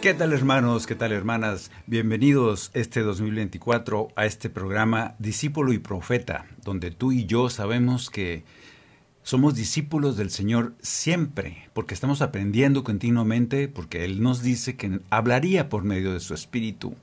[0.00, 0.88] ¿Qué tal hermanos?
[0.88, 1.70] ¿Qué tal hermanas?
[1.86, 8.42] Bienvenidos este 2024 a este programa Discípulo y Profeta, donde tú y yo sabemos que
[9.22, 15.68] somos discípulos del Señor siempre, porque estamos aprendiendo continuamente, porque Él nos dice que hablaría
[15.68, 16.96] por medio de su Espíritu.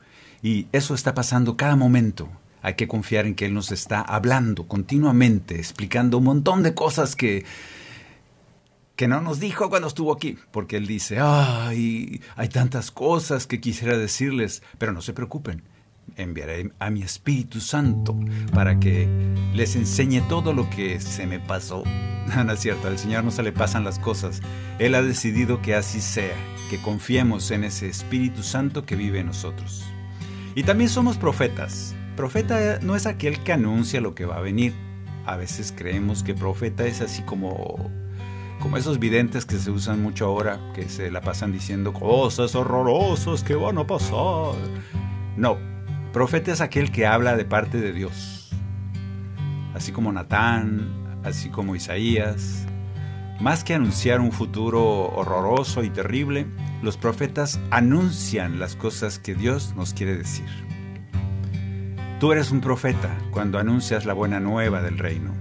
[0.44, 2.28] Y eso está pasando cada momento.
[2.62, 7.16] Hay que confiar en que Él nos está hablando continuamente, explicando un montón de cosas
[7.16, 7.46] que,
[8.96, 13.62] que no nos dijo cuando estuvo aquí, porque Él dice, ay, hay tantas cosas que
[13.62, 15.64] quisiera decirles, pero no se preocupen,
[16.18, 18.20] enviaré a mi Espíritu Santo
[18.54, 19.08] para que
[19.54, 21.84] les enseñe todo lo que se me pasó.
[22.46, 24.42] No, es cierto, al Señor no se le pasan las cosas.
[24.78, 26.36] Él ha decidido que así sea,
[26.70, 29.84] que confiemos en ese Espíritu Santo que vive en nosotros.
[30.54, 31.96] Y también somos profetas.
[32.20, 34.74] Profeta no es aquel que anuncia lo que va a venir.
[35.26, 37.90] A veces creemos que profeta es así como
[38.60, 43.42] como esos videntes que se usan mucho ahora, que se la pasan diciendo cosas horrorosas
[43.42, 44.54] que van a pasar.
[45.38, 45.58] No,
[46.12, 48.50] profeta es aquel que habla de parte de Dios.
[49.74, 52.66] Así como Natán, así como Isaías.
[53.40, 56.48] Más que anunciar un futuro horroroso y terrible,
[56.84, 60.69] los profetas anuncian las cosas que Dios nos quiere decir.
[62.20, 65.32] Tú eres un profeta cuando anuncias la buena nueva del reino.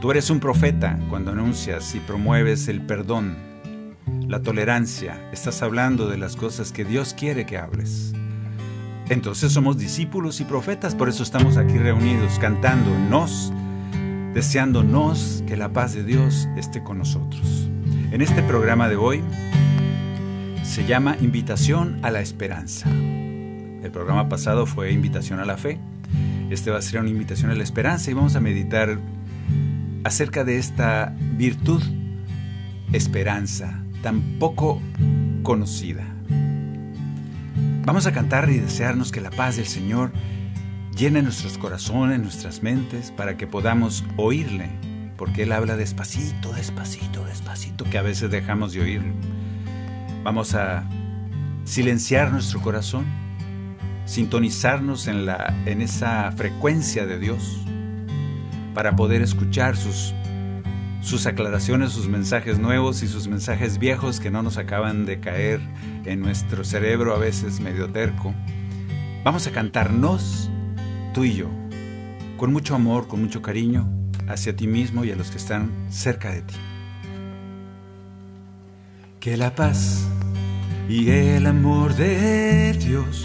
[0.00, 3.36] Tú eres un profeta cuando anuncias y promueves el perdón,
[4.28, 5.28] la tolerancia.
[5.32, 8.12] Estás hablando de las cosas que Dios quiere que hables.
[9.08, 13.52] Entonces somos discípulos y profetas, por eso estamos aquí reunidos, cantándonos,
[14.32, 17.68] deseándonos que la paz de Dios esté con nosotros.
[18.12, 19.20] En este programa de hoy
[20.62, 22.88] se llama Invitación a la Esperanza.
[22.88, 25.80] El programa pasado fue Invitación a la Fe.
[26.50, 28.98] Este va a ser una invitación a la esperanza y vamos a meditar
[30.02, 31.80] acerca de esta virtud,
[32.92, 34.82] esperanza, tan poco
[35.44, 36.04] conocida.
[37.84, 40.10] Vamos a cantar y desearnos que la paz del Señor
[40.96, 44.70] llene nuestros corazones, nuestras mentes, para que podamos oírle,
[45.16, 49.12] porque Él habla despacito, despacito, despacito, que a veces dejamos de oírlo.
[50.24, 50.84] Vamos a
[51.64, 53.06] silenciar nuestro corazón,
[54.10, 57.60] sintonizarnos en, la, en esa frecuencia de Dios
[58.74, 60.12] para poder escuchar sus,
[61.00, 65.60] sus aclaraciones, sus mensajes nuevos y sus mensajes viejos que no nos acaban de caer
[66.04, 68.34] en nuestro cerebro a veces medio terco.
[69.22, 70.50] Vamos a cantarnos,
[71.14, 71.48] tú y yo,
[72.36, 73.88] con mucho amor, con mucho cariño,
[74.26, 76.56] hacia ti mismo y a los que están cerca de ti.
[79.20, 80.04] Que la paz
[80.88, 83.24] y el amor de Dios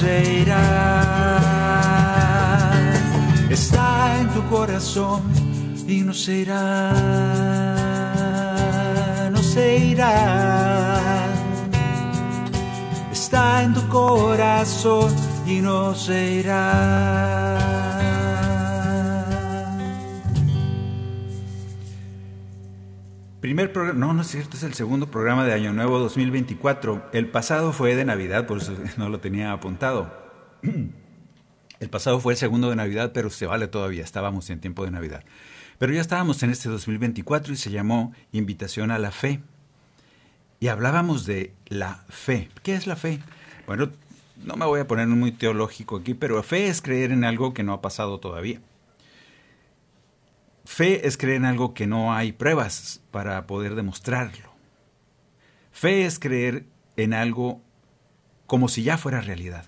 [0.00, 0.62] se irá.
[3.48, 5.22] Está en tu corazón
[5.88, 6.92] y no se irá.
[9.32, 10.14] No se irá.
[13.10, 15.10] Está en tu corazón
[15.46, 17.75] y no se irá.
[23.40, 27.10] Primer programa, no, no es cierto, es el segundo programa de Año Nuevo 2024.
[27.12, 30.12] El pasado fue de Navidad, por eso no lo tenía apuntado.
[31.78, 34.90] El pasado fue el segundo de Navidad, pero se vale todavía, estábamos en tiempo de
[34.90, 35.24] Navidad.
[35.76, 39.42] Pero ya estábamos en este 2024 y se llamó Invitación a la Fe.
[40.58, 42.48] Y hablábamos de la fe.
[42.62, 43.20] ¿Qué es la fe?
[43.66, 43.90] Bueno,
[44.42, 47.62] no me voy a poner muy teológico aquí, pero fe es creer en algo que
[47.62, 48.62] no ha pasado todavía.
[50.66, 54.52] Fe es creer en algo que no hay pruebas para poder demostrarlo.
[55.70, 56.66] Fe es creer
[56.96, 57.62] en algo
[58.46, 59.64] como si ya fuera realidad.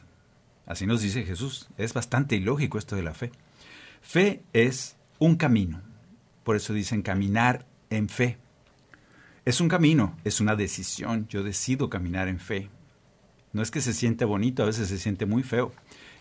[0.67, 1.69] Así nos dice Jesús.
[1.79, 3.31] Es bastante ilógico esto de la fe.
[4.03, 5.81] Fe es un camino.
[6.43, 8.37] Por eso dicen caminar en fe.
[9.45, 11.29] Es un camino, es una decisión.
[11.29, 12.71] Yo decido caminar en fe.
[13.53, 15.73] No es que se siente bonito, a veces se siente muy feo.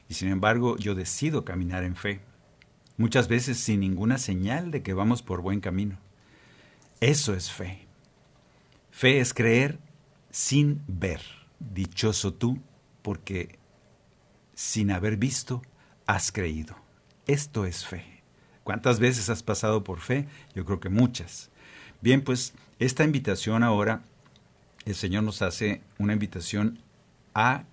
[0.07, 2.21] Y sin embargo, yo decido caminar en fe.
[2.97, 5.97] Muchas veces sin ninguna señal de que vamos por buen camino.
[6.99, 7.87] Eso es fe.
[8.89, 9.79] Fe es creer
[10.31, 11.21] sin ver.
[11.59, 12.59] Dichoso tú,
[13.03, 13.59] porque
[14.55, 15.61] sin haber visto,
[16.07, 16.75] has creído.
[17.27, 18.23] Esto es fe.
[18.63, 20.27] ¿Cuántas veces has pasado por fe?
[20.55, 21.51] Yo creo que muchas.
[22.01, 24.01] Bien, pues esta invitación ahora,
[24.85, 26.79] el Señor nos hace una invitación
[27.33, 27.63] a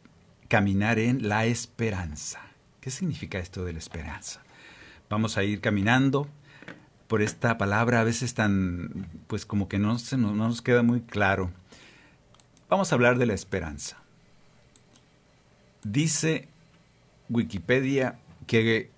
[0.48, 2.40] caminar en la esperanza.
[2.80, 4.42] ¿Qué significa esto de la esperanza?
[5.14, 6.28] Vamos a ir caminando
[7.06, 11.02] por esta palabra a veces tan, pues como que no, se, no nos queda muy
[11.02, 11.52] claro.
[12.68, 13.96] Vamos a hablar de la esperanza.
[15.84, 16.48] Dice
[17.28, 18.18] Wikipedia
[18.48, 18.90] que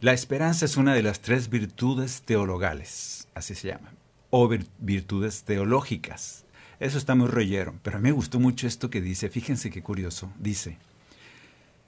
[0.00, 3.96] la esperanza es una de las tres virtudes teologales, así se llaman
[4.30, 4.48] o
[4.78, 6.44] virtudes teológicas.
[6.78, 9.82] Eso está muy rollero, pero a mí me gustó mucho esto que dice, fíjense qué
[9.82, 10.78] curioso, dice,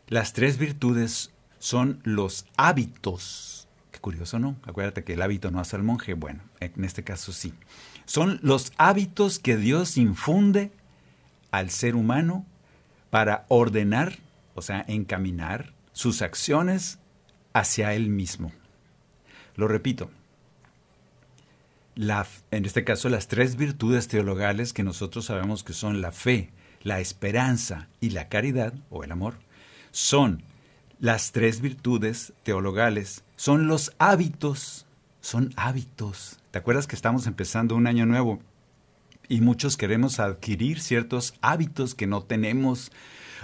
[0.08, 1.30] las tres virtudes
[1.64, 3.68] son los hábitos.
[3.90, 4.54] Qué curioso, ¿no?
[4.64, 6.12] Acuérdate que el hábito no hace al monje.
[6.12, 7.54] Bueno, en este caso sí.
[8.04, 10.72] Son los hábitos que Dios infunde
[11.52, 12.44] al ser humano
[13.08, 14.18] para ordenar,
[14.54, 16.98] o sea, encaminar sus acciones
[17.54, 18.52] hacia Él mismo.
[19.56, 20.10] Lo repito,
[21.96, 26.50] en este caso, las tres virtudes teologales que nosotros sabemos que son la fe,
[26.82, 29.36] la esperanza y la caridad, o el amor,
[29.92, 30.42] son
[31.04, 34.86] las tres virtudes teologales, son los hábitos,
[35.20, 36.38] son hábitos.
[36.50, 38.38] ¿Te acuerdas que estamos empezando un año nuevo?
[39.28, 42.90] Y muchos queremos adquirir ciertos hábitos que no tenemos.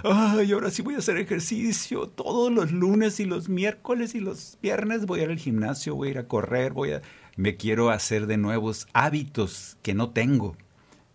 [0.03, 2.07] Ay, ahora sí voy a hacer ejercicio.
[2.07, 6.07] Todos los lunes y los miércoles y los viernes voy a ir al gimnasio, voy
[6.07, 7.03] a ir a correr, voy a
[7.35, 10.57] me quiero hacer de nuevos hábitos que no tengo.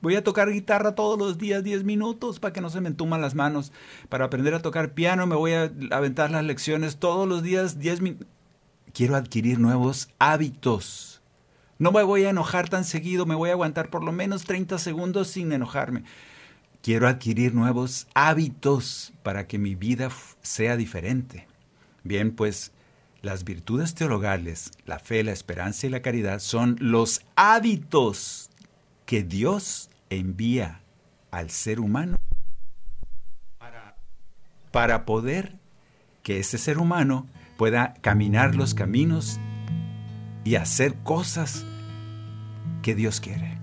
[0.06, 3.20] Voy a tocar guitarra todos los días 10 minutos para que no se me entuman
[3.20, 3.72] las manos.
[4.08, 8.00] Para aprender a tocar piano me voy a aventar las lecciones todos los días 10
[8.02, 8.28] minutos.
[8.94, 11.22] Quiero adquirir nuevos hábitos.
[11.80, 14.78] No me voy a enojar tan seguido, me voy a aguantar por lo menos 30
[14.78, 16.04] segundos sin enojarme.
[16.82, 20.08] Quiero adquirir nuevos hábitos para que mi vida
[20.40, 21.48] sea diferente.
[22.04, 22.70] Bien, pues
[23.22, 28.50] las virtudes teologales, la fe, la esperanza y la caridad son los hábitos
[29.04, 30.80] que Dios envía
[31.30, 32.16] al ser humano
[34.72, 35.58] para, poder
[36.22, 39.40] que ese ser humano pueda caminar los caminos
[40.44, 41.64] y hacer cosas
[42.82, 43.58] que Dios quiere.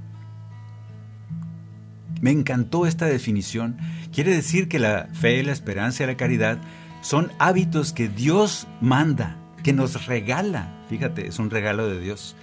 [2.20, 3.78] Me encantó esta definición.
[4.12, 6.58] Quiere decir que la fe, la esperanza y la caridad
[7.02, 10.74] son hábitos que Dios manda que nos regala.
[10.90, 12.36] Fíjate, es un regalo de Dios.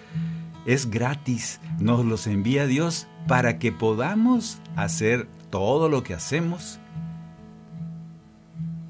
[0.70, 6.78] Es gratis, nos los envía Dios para que podamos hacer todo lo que hacemos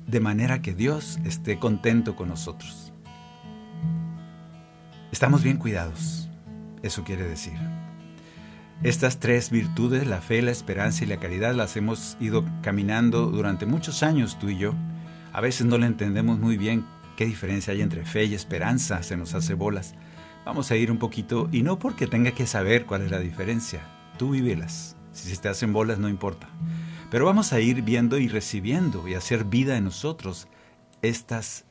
[0.07, 2.93] de manera que Dios esté contento con nosotros.
[5.11, 6.29] Estamos bien cuidados,
[6.83, 7.59] eso quiere decir.
[8.83, 13.65] Estas tres virtudes, la fe, la esperanza y la caridad, las hemos ido caminando durante
[13.65, 14.75] muchos años tú y yo.
[15.33, 16.85] A veces no le entendemos muy bien
[17.17, 19.95] qué diferencia hay entre fe y esperanza, se nos hace bolas.
[20.45, 23.83] Vamos a ir un poquito, y no porque tenga que saber cuál es la diferencia,
[24.19, 24.97] tú vívelas.
[25.13, 26.49] Si se te hacen bolas no importa.
[27.11, 30.47] Pero vamos a ir viendo y recibiendo y hacer vida en nosotros
[31.03, 31.65] estas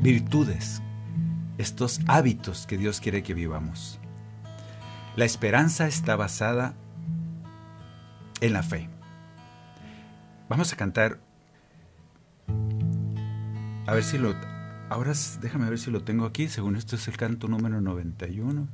[0.00, 0.82] virtudes,
[1.58, 4.00] estos hábitos que Dios quiere que vivamos.
[5.16, 6.74] La esperanza está basada
[8.40, 8.88] en la fe.
[10.48, 11.20] Vamos a cantar
[13.86, 14.51] a ver si lo...
[14.92, 16.48] Ahora déjame ver si lo tengo aquí.
[16.48, 18.68] Según esto es el canto número 91.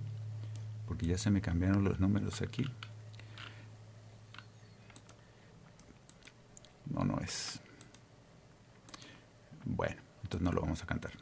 [0.89, 2.69] Porque ya se me cambiaron los números aquí.
[6.87, 7.61] No, no es.
[9.65, 11.13] Bueno, entonces no lo vamos a cantar.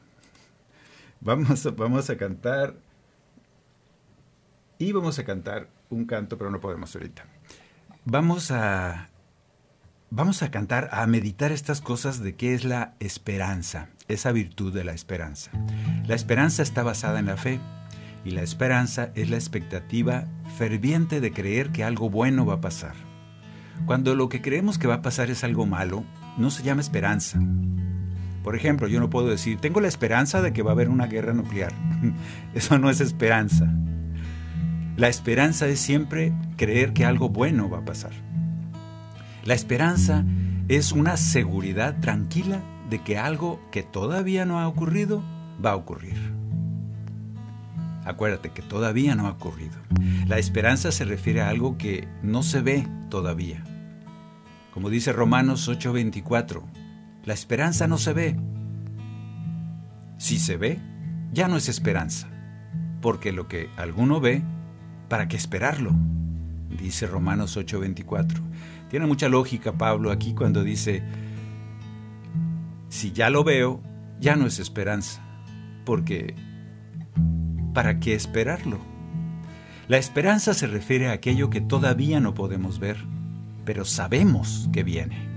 [1.21, 2.77] Vamos a, vamos a cantar
[4.79, 7.27] Y vamos a cantar un canto, pero no podemos ahorita.
[8.07, 9.11] Vamos a,
[10.09, 14.85] vamos a cantar, a meditar estas cosas de qué es la esperanza, esa virtud de
[14.85, 15.51] la esperanza.
[16.07, 17.61] La esperanza está basada en la fe
[18.25, 20.25] y la esperanza es la expectativa
[20.57, 22.95] ferviente de creer que algo bueno va a pasar.
[23.85, 26.05] Cuando lo que creemos que va a pasar es algo malo,
[26.39, 27.39] no se llama esperanza.
[28.43, 31.07] Por ejemplo, yo no puedo decir, tengo la esperanza de que va a haber una
[31.07, 31.73] guerra nuclear.
[32.55, 33.73] Eso no es esperanza.
[34.97, 38.13] La esperanza es siempre creer que algo bueno va a pasar.
[39.45, 40.25] La esperanza
[40.69, 45.23] es una seguridad tranquila de que algo que todavía no ha ocurrido
[45.65, 46.17] va a ocurrir.
[48.05, 49.77] Acuérdate que todavía no ha ocurrido.
[50.27, 53.65] La esperanza se refiere a algo que no se ve todavía.
[54.73, 56.63] Como dice Romanos 8:24,
[57.25, 58.37] la esperanza no se ve.
[60.19, 60.81] Si se ve,
[61.33, 62.29] ya no es esperanza,
[63.01, 64.43] porque lo que alguno ve
[65.09, 65.93] ¿para qué esperarlo?
[66.81, 68.41] Dice Romanos 8:24.
[68.91, 71.03] Tiene mucha lógica Pablo aquí cuando dice,
[72.97, 73.83] si ya lo veo,
[74.21, 75.21] ya no es esperanza,
[75.85, 76.35] porque
[77.75, 78.79] ¿para qué esperarlo?
[79.87, 82.97] La esperanza se refiere a aquello que todavía no podemos ver,
[83.67, 85.29] pero sabemos que viene.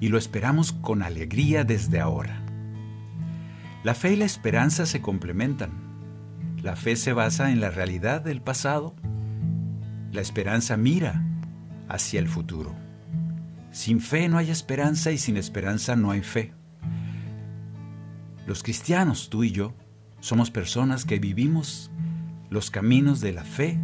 [0.00, 2.40] Y lo esperamos con alegría desde ahora.
[3.82, 5.72] La fe y la esperanza se complementan.
[6.62, 8.94] La fe se basa en la realidad del pasado.
[10.12, 11.20] La esperanza mira
[11.88, 12.83] hacia el futuro.
[13.74, 16.52] Sin fe no hay esperanza y sin esperanza no hay fe.
[18.46, 19.74] Los cristianos, tú y yo,
[20.20, 21.90] somos personas que vivimos
[22.50, 23.80] los caminos de la fe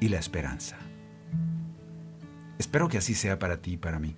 [0.00, 0.76] y la esperanza.
[2.58, 4.16] Espero que así sea para ti y para mí.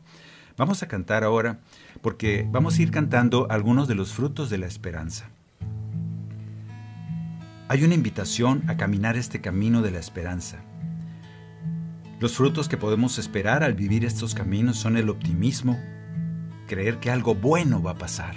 [0.56, 1.60] Vamos a cantar ahora
[2.00, 5.28] porque vamos a ir cantando algunos de los frutos de la esperanza.
[7.68, 10.64] Hay una invitación a caminar este camino de la esperanza.
[12.20, 15.80] Los frutos que podemos esperar al vivir estos caminos son el optimismo,
[16.68, 18.34] creer que algo bueno va a pasar.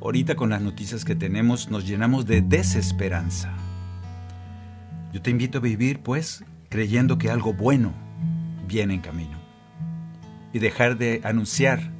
[0.00, 3.52] Ahorita con las noticias que tenemos nos llenamos de desesperanza.
[5.12, 7.92] Yo te invito a vivir, pues, creyendo que algo bueno
[8.68, 9.36] viene en camino.
[10.52, 11.90] Y dejar de anunciar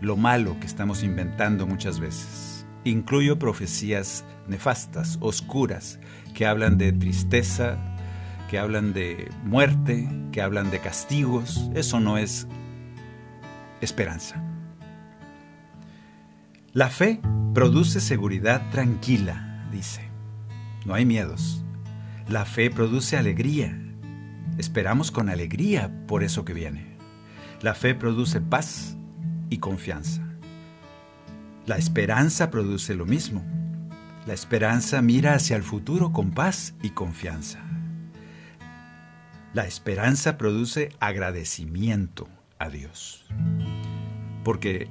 [0.00, 2.64] lo malo que estamos inventando muchas veces.
[2.84, 5.98] Incluyo profecías nefastas, oscuras,
[6.34, 7.91] que hablan de tristeza,
[8.52, 11.70] que hablan de muerte, que hablan de castigos.
[11.74, 12.46] Eso no es
[13.80, 14.44] esperanza.
[16.74, 17.22] La fe
[17.54, 20.02] produce seguridad tranquila, dice.
[20.84, 21.64] No hay miedos.
[22.28, 23.74] La fe produce alegría.
[24.58, 26.98] Esperamos con alegría por eso que viene.
[27.62, 28.98] La fe produce paz
[29.48, 30.28] y confianza.
[31.64, 33.42] La esperanza produce lo mismo.
[34.26, 37.64] La esperanza mira hacia el futuro con paz y confianza.
[39.54, 42.26] La esperanza produce agradecimiento
[42.58, 43.26] a Dios.
[44.44, 44.88] Porque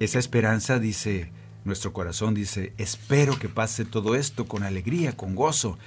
[0.00, 1.30] esa esperanza dice,
[1.64, 5.78] nuestro corazón dice, espero que pase todo esto con alegría, con gozo,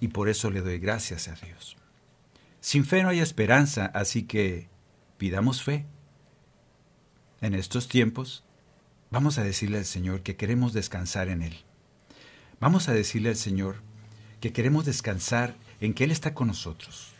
[0.00, 1.78] y por eso le doy gracias a Dios.
[2.60, 4.68] Sin fe no hay esperanza, así que
[5.16, 5.86] pidamos fe.
[7.40, 8.44] En estos tiempos,
[9.10, 11.64] vamos a decirle al Señor que queremos descansar en Él.
[12.60, 13.76] Vamos a decirle al Señor
[14.40, 17.11] que queremos descansar en que Él está con nosotros.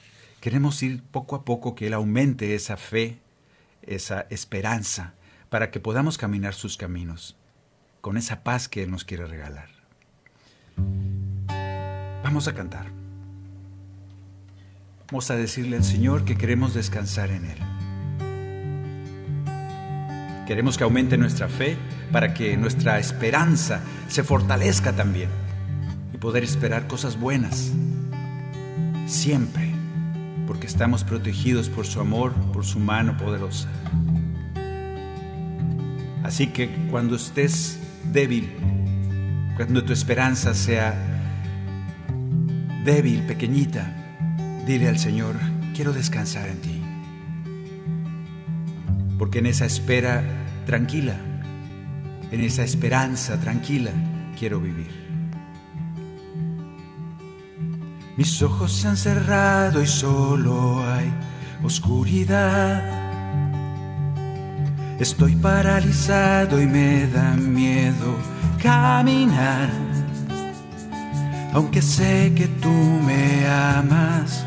[0.42, 3.20] Queremos ir poco a poco que Él aumente esa fe,
[3.82, 5.14] esa esperanza,
[5.48, 7.36] para que podamos caminar sus caminos,
[8.00, 9.68] con esa paz que Él nos quiere regalar.
[12.24, 12.86] Vamos a cantar.
[15.12, 17.58] Vamos a decirle al Señor que queremos descansar en Él.
[20.48, 21.76] Queremos que aumente nuestra fe
[22.10, 25.30] para que nuestra esperanza se fortalezca también
[26.12, 27.70] y poder esperar cosas buenas
[29.06, 29.71] siempre,
[30.46, 33.68] porque estamos protegidos por su amor, por su mano poderosa.
[36.22, 37.78] Así que cuando estés
[38.12, 38.52] débil,
[39.56, 40.94] cuando tu esperanza sea
[42.84, 43.92] débil, pequeñita,
[44.66, 45.36] dile al Señor,
[45.74, 46.82] quiero descansar en ti.
[49.18, 50.22] Porque en esa espera
[50.66, 51.16] tranquila,
[52.30, 53.90] en esa esperanza tranquila
[54.38, 55.01] quiero vivir.
[58.16, 61.12] Mis ojos se han cerrado y solo hay
[61.62, 62.82] oscuridad.
[64.98, 68.16] Estoy paralizado y me da miedo
[68.62, 69.68] caminar.
[71.52, 74.46] Aunque sé que tú me amas,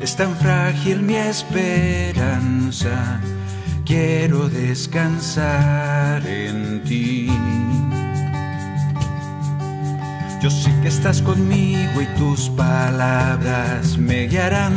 [0.00, 3.20] es tan frágil mi esperanza
[3.86, 7.28] quiero descansar en ti.
[10.46, 14.74] Yo sé que estás conmigo y tus palabras me guiarán.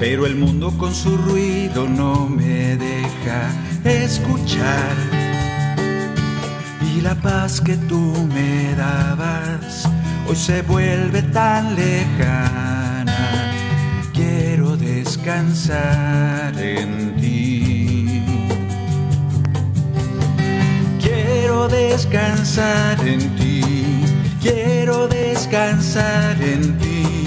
[0.00, 3.50] Pero el mundo con su ruido no me deja
[3.84, 4.96] escuchar.
[6.90, 9.90] Y la paz que tú me dabas
[10.26, 13.52] hoy se vuelve tan lejana.
[14.14, 17.23] Quiero descansar en ti.
[21.64, 23.62] Quiero descansar en ti.
[24.42, 27.26] Quiero descansar en ti.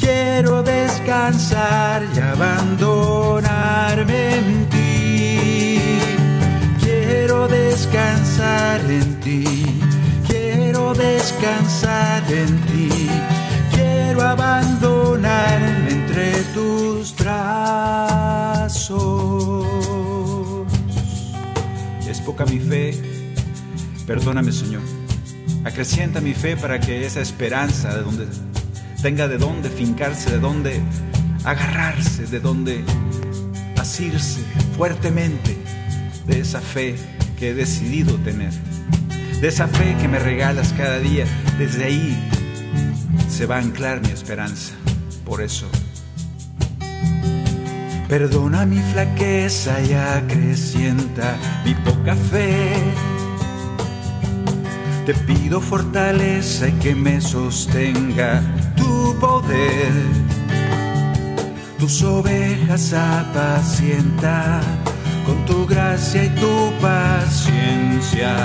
[0.00, 3.44] Quiero descansar y abandonarme
[4.34, 5.80] en ti.
[6.82, 9.44] Quiero descansar en ti.
[10.26, 13.08] Quiero descansar en ti.
[13.72, 18.88] Quiero abandonarme entre tus brazos.
[22.08, 23.07] Es poca mi fe.
[24.08, 24.80] Perdóname, Señor.
[25.64, 28.26] Acrecienta mi fe para que esa esperanza de donde
[29.02, 30.80] tenga de dónde fincarse, de dónde
[31.44, 32.82] agarrarse, de dónde
[33.76, 34.40] asirse
[34.78, 35.58] fuertemente
[36.26, 36.96] de esa fe
[37.38, 38.52] que he decidido tener,
[39.42, 41.26] de esa fe que me regalas cada día.
[41.58, 42.30] Desde ahí
[43.28, 44.72] se va a anclar mi esperanza.
[45.26, 45.66] Por eso,
[48.08, 51.36] perdona mi flaqueza y acrecienta
[51.66, 52.72] mi poca fe.
[55.08, 58.42] Te pido fortaleza y que me sostenga
[58.76, 59.90] tu poder.
[61.78, 64.60] Tus ovejas apacienta
[65.24, 68.36] con tu gracia y tu paciencia.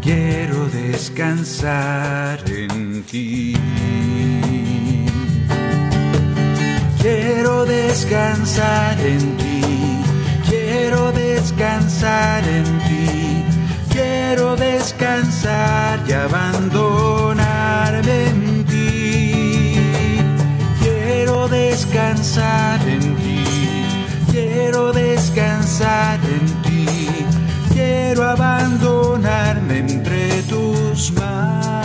[0.00, 3.56] Quiero descansar en ti.
[7.02, 9.60] Quiero descansar en ti.
[10.48, 13.39] Quiero descansar en ti.
[14.32, 19.74] Quiero descansar y abandonarme en ti.
[20.80, 23.42] Quiero descansar en ti.
[24.30, 26.86] Quiero descansar en ti.
[27.72, 31.82] Quiero abandonarme entre tus manos.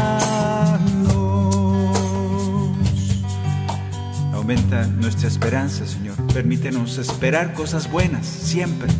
[4.33, 6.15] Aumenta nuestra esperanza, Señor.
[6.31, 8.91] Permítenos esperar cosas buenas siempre.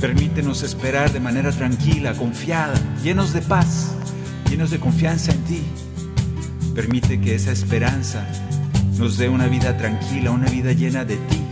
[0.00, 3.92] Permítenos esperar de manera tranquila, confiada, llenos de paz,
[4.48, 5.62] llenos de confianza en ti.
[6.74, 8.26] Permite que esa esperanza
[8.96, 11.42] nos dé una vida tranquila, una vida llena de ti.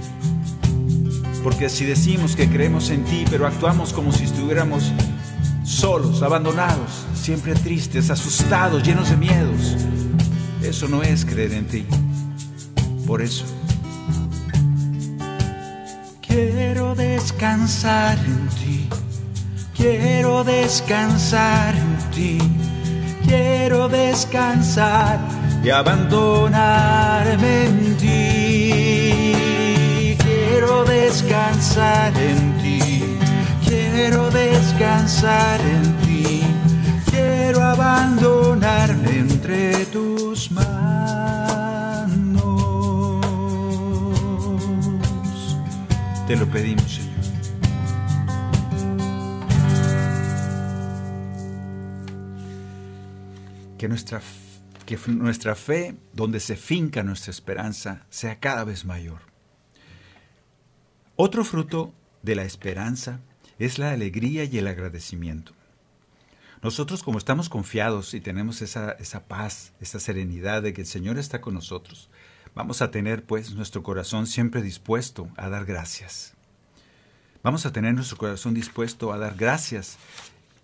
[1.44, 4.92] Porque si decimos que creemos en ti, pero actuamos como si estuviéramos
[5.62, 9.76] solos, abandonados, siempre tristes, asustados, llenos de miedos,
[10.62, 11.84] eso no es creer en ti.
[13.06, 13.44] Por eso,
[17.38, 18.88] descansar en ti,
[19.76, 22.36] quiero descansar en ti,
[23.24, 25.20] quiero descansar
[25.62, 29.36] y abandonarme en ti.
[30.18, 33.04] Quiero descansar en ti,
[33.64, 36.42] quiero descansar en ti,
[37.08, 40.68] quiero abandonarme entre tus manos.
[46.26, 46.87] Te lo pedimos,
[53.78, 54.20] Que nuestra,
[54.86, 59.20] que nuestra fe, donde se finca nuestra esperanza, sea cada vez mayor.
[61.16, 63.20] Otro fruto de la esperanza
[63.58, 65.52] es la alegría y el agradecimiento.
[66.62, 71.18] Nosotros como estamos confiados y tenemos esa, esa paz, esa serenidad de que el Señor
[71.18, 72.10] está con nosotros,
[72.54, 76.34] vamos a tener pues nuestro corazón siempre dispuesto a dar gracias.
[77.44, 79.98] Vamos a tener nuestro corazón dispuesto a dar gracias,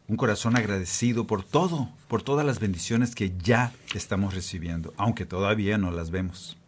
[0.06, 5.78] un corazón agradecido por todo, por todas las bendiciones que ya estamos recibiendo, aunque todavía
[5.78, 6.58] no las vemos.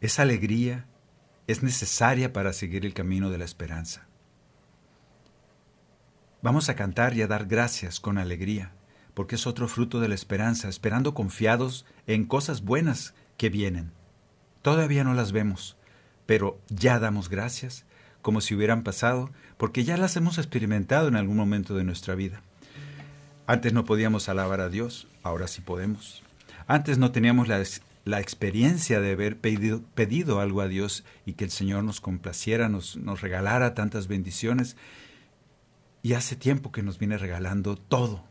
[0.00, 0.86] Esa alegría
[1.46, 4.06] es necesaria para seguir el camino de la esperanza.
[6.42, 8.72] Vamos a cantar y a dar gracias con alegría,
[9.14, 13.92] porque es otro fruto de la esperanza, esperando confiados en cosas buenas que vienen.
[14.60, 15.78] Todavía no las vemos,
[16.26, 17.86] pero ya damos gracias,
[18.24, 22.40] como si hubieran pasado, porque ya las hemos experimentado en algún momento de nuestra vida.
[23.46, 26.22] Antes no podíamos alabar a Dios, ahora sí podemos.
[26.66, 27.60] Antes no teníamos la,
[28.18, 32.96] experiencia de haber pedido, pedido, algo a Dios y que el Señor nos complaciera, nos,
[32.96, 34.78] nos regalara tantas bendiciones.
[36.00, 38.24] Y hace tiempo que nos viene regalando todo.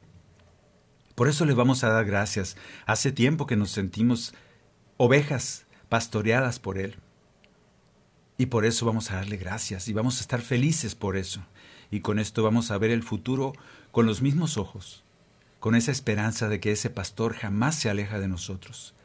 [1.13, 2.57] Por eso le vamos a dar gracias.
[2.87, 4.33] Hace tiempo que nos sentimos
[4.97, 6.95] ovejas pastoreadas por Él.
[8.37, 11.41] Y por eso vamos a darle gracias y vamos a estar felices por eso.
[11.91, 13.53] Y con esto vamos a ver el futuro
[13.91, 15.03] con los mismos ojos,
[15.59, 18.95] con esa esperanza de que ese pastor jamás se aleja de nosotros.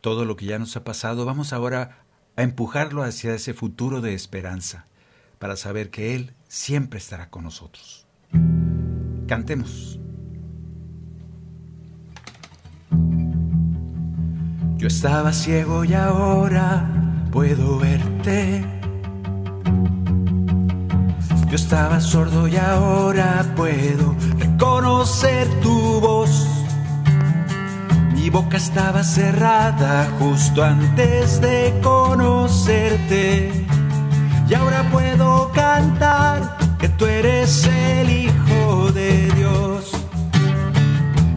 [0.00, 2.04] Todo lo que ya nos ha pasado, vamos ahora
[2.36, 4.86] a empujarlo hacia ese futuro de esperanza,
[5.38, 8.06] para saber que Él siempre estará con nosotros.
[9.26, 9.98] Cantemos.
[14.76, 17.05] Yo estaba ciego y ahora
[17.36, 18.64] puedo verte.
[21.50, 26.48] Yo estaba sordo y ahora puedo reconocer tu voz.
[28.14, 33.52] Mi boca estaba cerrada justo antes de conocerte.
[34.48, 39.92] Y ahora puedo cantar que tú eres el Hijo de Dios.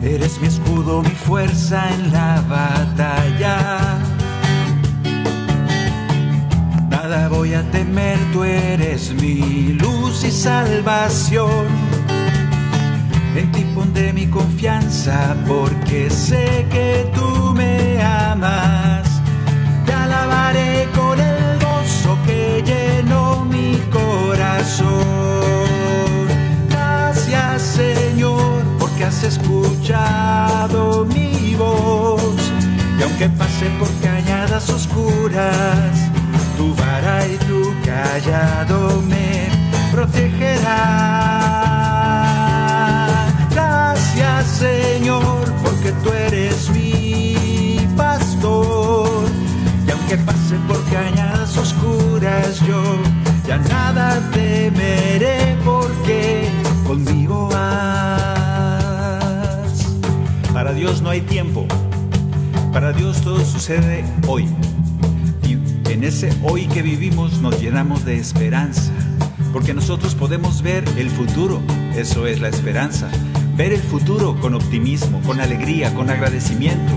[0.02, 3.89] Eres mi escudo, mi fuerza en la batalla.
[7.64, 11.68] Temer, tú eres mi luz y salvación.
[13.36, 19.08] En ti pondré mi confianza porque sé que tú me amas.
[19.86, 24.98] Te alabaré con el gozo que llenó mi corazón.
[26.70, 32.52] Gracias Señor porque has escuchado mi voz.
[33.00, 36.09] Y aunque pase por cañadas oscuras,
[36.60, 39.48] tu vara y tu callado me
[39.94, 40.76] protegerá.
[43.50, 49.08] Gracias Señor, porque tú eres mi pastor.
[49.88, 52.84] Y aunque pase por cañadas oscuras, yo
[53.48, 56.50] ya nada temeré porque
[56.86, 58.60] conmigo vas.
[60.54, 61.66] Para Dios no hay tiempo.
[62.74, 64.46] Para Dios todo sucede hoy.
[66.00, 68.90] En ese hoy que vivimos nos llenamos de esperanza.
[69.52, 71.62] Porque nosotros podemos ver el futuro.
[71.94, 73.10] Eso es la esperanza.
[73.58, 76.94] Ver el futuro con optimismo, con alegría, con agradecimiento.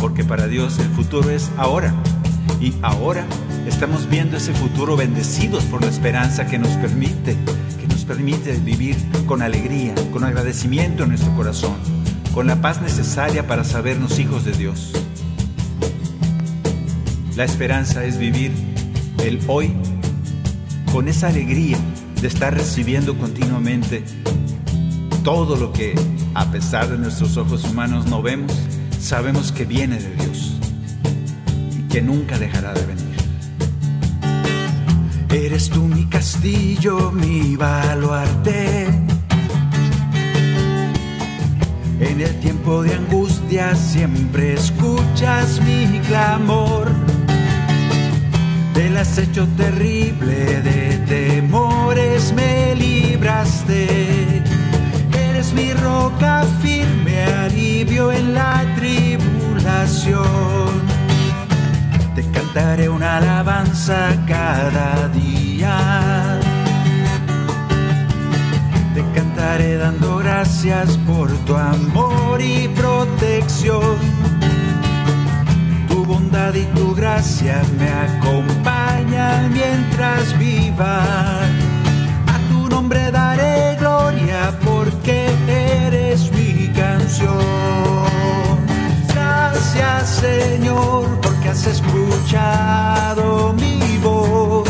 [0.00, 1.92] Porque para Dios el futuro es ahora.
[2.60, 3.26] Y ahora
[3.66, 7.36] estamos viendo ese futuro bendecidos por la esperanza que nos permite,
[7.80, 8.94] que nos permite vivir
[9.26, 11.74] con alegría, con agradecimiento en nuestro corazón,
[12.32, 14.92] con la paz necesaria para sabernos hijos de Dios.
[17.36, 18.50] La esperanza es vivir
[19.22, 19.70] el hoy
[20.90, 21.76] con esa alegría
[22.22, 24.02] de estar recibiendo continuamente
[25.22, 25.94] todo lo que,
[26.32, 28.50] a pesar de nuestros ojos humanos, no vemos,
[28.98, 30.56] sabemos que viene de Dios
[31.78, 33.16] y que nunca dejará de venir.
[35.28, 38.86] Eres tú mi castillo, mi baluarte.
[42.00, 47.15] En el tiempo de angustia siempre escuchas mi clamor.
[48.76, 54.42] Del acecho terrible de temores me libraste.
[55.30, 60.26] Eres mi roca firme, alivio en la tribulación.
[62.14, 66.38] Te cantaré una alabanza cada día.
[68.94, 74.35] Te cantaré dando gracias por tu amor y protección.
[76.36, 81.02] Y tu gracia me acompañan mientras viva.
[82.26, 87.38] A tu nombre daré gloria porque eres mi canción.
[89.08, 94.68] Gracias Señor porque has escuchado mi voz.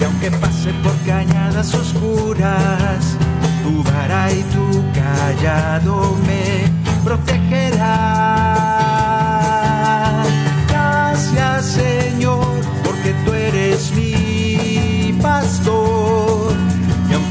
[0.00, 3.16] Y aunque pase por cañadas oscuras,
[3.62, 6.64] tu vara y tu callado me
[7.04, 8.57] protegerá.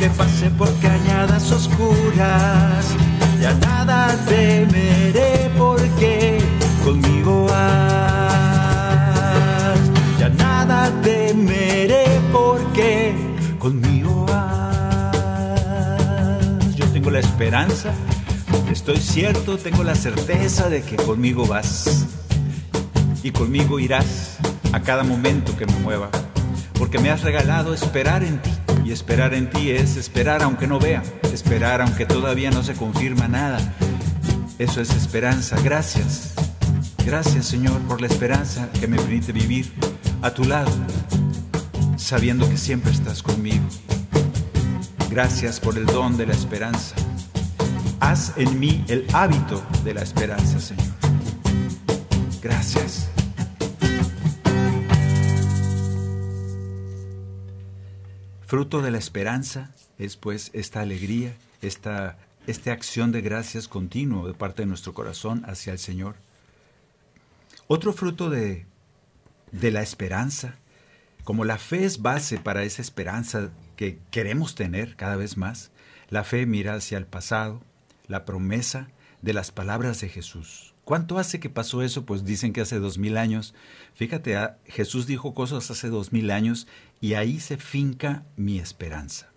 [0.08, 2.96] Aunque pase por cañadas oscuras,
[3.41, 6.38] ya nada temeré porque
[6.86, 8.88] conmigo vas.
[10.17, 13.15] Ya nada temeré porque
[13.60, 15.15] conmigo vas.
[16.78, 17.91] Yo tengo la esperanza,
[18.72, 22.06] estoy cierto, tengo la certeza de que conmigo vas.
[23.24, 24.38] Y conmigo irás
[24.72, 26.10] a cada momento que me mueva.
[26.80, 28.57] Porque me has regalado esperar en ti.
[28.88, 31.04] Y esperar en ti es esperar aunque no vea.
[31.34, 33.60] Esperar aunque todavía no se confirma nada.
[34.60, 35.58] Eso es esperanza.
[35.62, 36.32] Gracias.
[37.06, 39.73] Gracias Señor por la esperanza que me permite vivir
[40.21, 40.71] a tu lado,
[41.97, 43.65] sabiendo que siempre estás conmigo.
[45.10, 46.95] Gracias por el don de la esperanza.
[48.00, 50.95] Haz en mí el hábito de la esperanza, Señor.
[52.41, 53.07] Gracias.
[58.47, 64.33] Fruto de la esperanza es pues esta alegría, esta esta acción de gracias continuo de
[64.33, 66.15] parte de nuestro corazón hacia el Señor.
[67.67, 68.65] Otro fruto de,
[69.51, 70.55] de la esperanza,
[71.25, 75.71] como la fe es base para esa esperanza que queremos tener cada vez más,
[76.10, 77.62] la fe mira hacia el pasado,
[78.07, 78.88] la promesa
[79.21, 80.66] de las palabras de Jesús.
[80.88, 82.06] ¿Cuánto hace que pasó eso?
[82.06, 83.54] Pues dicen que hace dos mil años.
[83.93, 86.65] Fíjate, ah, Jesús dijo cosas hace dos mil años
[87.02, 89.28] y ahí se finca mi esperanza.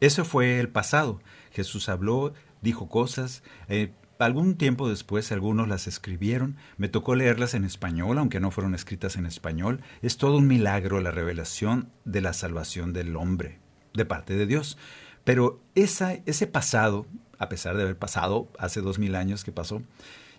[0.00, 1.22] Eso fue el pasado.
[1.50, 3.42] Jesús habló, dijo cosas.
[3.70, 6.56] Eh, algún tiempo después algunos las escribieron.
[6.76, 9.80] Me tocó leerlas en español, aunque no fueron escritas en español.
[10.02, 13.60] Es todo un milagro la revelación de la salvación del hombre,
[13.94, 14.76] de parte de Dios.
[15.24, 17.06] Pero ese pasado,
[17.38, 19.80] a pesar de haber pasado hace dos mil años que pasó,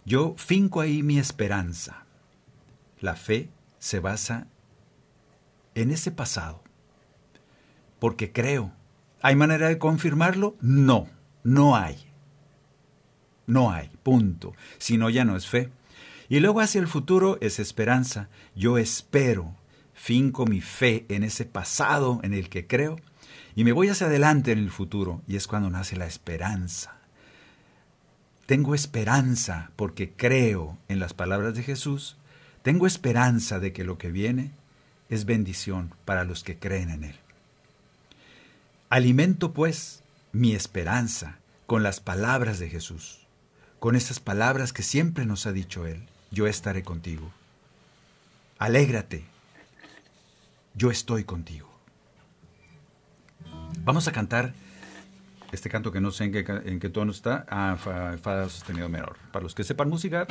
[0.06, 2.06] yo finco ahí mi esperanza.
[3.00, 4.48] La fe se basa
[5.76, 6.63] en ese pasado,
[8.00, 8.72] porque creo.
[9.22, 10.56] ¿Hay manera de confirmarlo?
[10.60, 11.08] No,
[11.44, 11.98] no hay.
[13.48, 14.54] No hay, punto.
[14.78, 15.70] Si no, ya no es fe.
[16.30, 18.30] Y luego hacia el futuro es esperanza.
[18.56, 19.56] Yo espero,
[19.94, 22.98] finco mi fe en ese pasado en el que creo
[23.56, 27.03] y me voy hacia adelante en el futuro y es cuando nace la esperanza.
[28.54, 32.18] Tengo esperanza porque creo en las palabras de Jesús.
[32.62, 34.52] Tengo esperanza de que lo que viene
[35.10, 37.16] es bendición para los que creen en Él.
[38.92, 43.26] Alimento pues mi esperanza con las palabras de Jesús,
[43.80, 47.32] con esas palabras que siempre nos ha dicho Él, yo estaré contigo.
[48.60, 49.26] Alégrate,
[50.76, 51.74] yo estoy contigo.
[53.84, 54.54] Vamos a cantar
[55.54, 59.18] este canto que no sé en qué, tono está, ah, fa, fa, sostenido menor.
[59.32, 60.26] Para los que sepan música,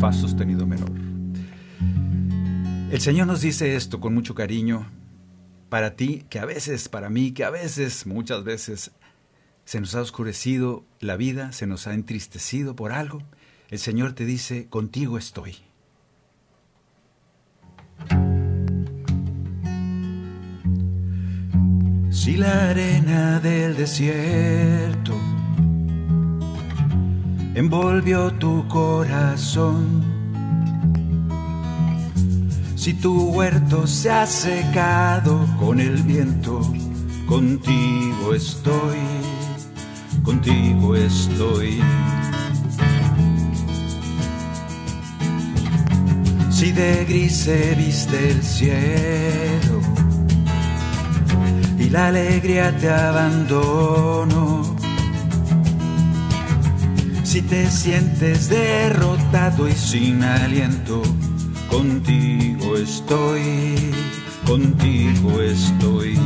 [0.00, 0.90] fa sostenido menor.
[2.90, 4.86] El Señor nos dice esto con mucho cariño
[5.68, 8.92] para ti, que a veces, para mí, que a veces, muchas veces,
[9.64, 13.22] se nos ha oscurecido la vida, se nos ha entristecido por algo.
[13.70, 15.56] El Señor te dice, contigo estoy.
[22.20, 25.14] Si la arena del desierto
[27.54, 30.02] envolvió tu corazón,
[32.74, 36.60] si tu huerto se ha secado con el viento,
[37.26, 38.98] contigo estoy,
[40.24, 41.80] contigo estoy.
[46.50, 50.07] Si de gris se viste el cielo,
[51.78, 54.76] y la alegría te abandono.
[57.24, 61.02] Si te sientes derrotado y sin aliento,
[61.70, 63.92] contigo estoy,
[64.46, 66.18] contigo estoy.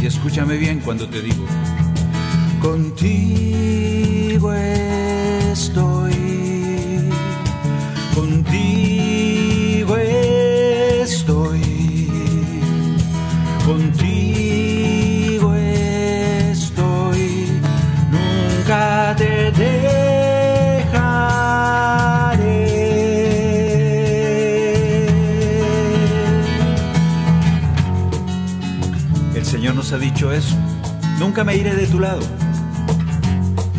[0.00, 1.44] Y escúchame bien cuando te digo,
[2.60, 4.87] contigo estoy,
[29.88, 30.54] nos ha dicho eso.
[31.18, 32.20] Nunca me iré de tu lado.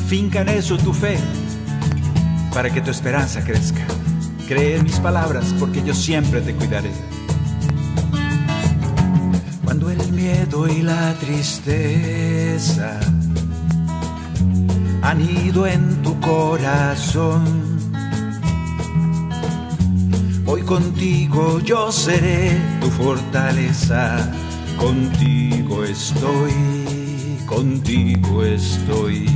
[0.08, 1.20] Finca en eso tu fe
[2.52, 3.82] para que tu esperanza crezca.
[4.48, 6.92] Cree en mis palabras porque yo siempre te cuidaré.
[9.64, 13.00] Cuando el miedo y la tristeza
[15.04, 17.44] han ido en tu corazón,
[20.48, 24.32] hoy contigo yo seré tu fortaleza.
[24.80, 26.54] Contigo estoy,
[27.46, 29.28] contigo estoy.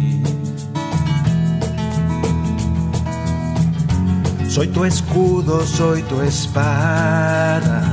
[4.47, 7.83] Soy tu escudo, soy tu espada.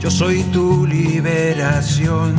[0.00, 2.34] Yo soy tu liberación.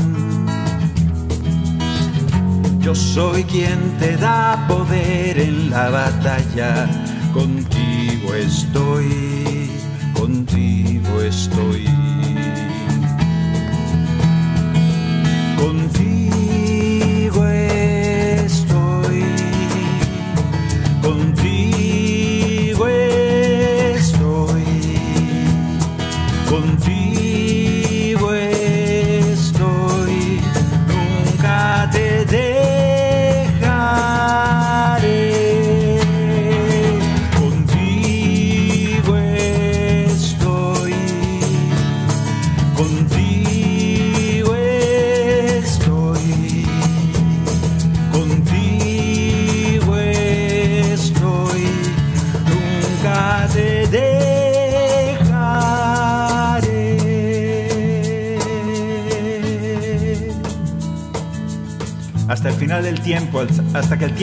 [2.80, 6.90] Yo soy quien te da poder en la batalla.
[7.32, 9.70] Contigo estoy,
[10.14, 11.93] contigo estoy.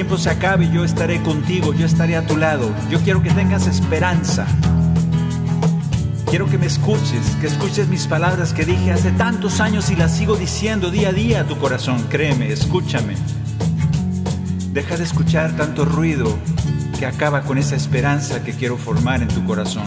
[0.00, 2.74] Tiempo se acabe, yo estaré contigo, yo estaré a tu lado.
[2.88, 4.46] Yo quiero que tengas esperanza.
[6.30, 10.16] Quiero que me escuches, que escuches mis palabras que dije hace tantos años y las
[10.16, 12.06] sigo diciendo día a día a tu corazón.
[12.08, 13.14] Créeme, escúchame.
[14.72, 16.34] Deja de escuchar tanto ruido
[16.98, 19.84] que acaba con esa esperanza que quiero formar en tu corazón.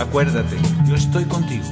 [0.00, 0.56] Acuérdate,
[0.88, 1.66] yo estoy contigo.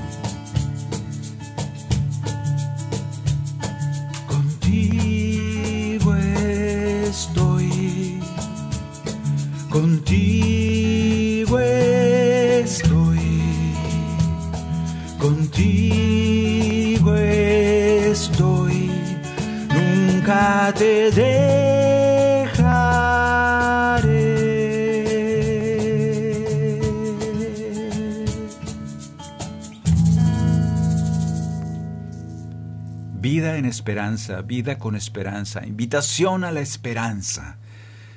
[33.44, 37.59] Esperanza, vida con esperanza, invitación a la esperanza.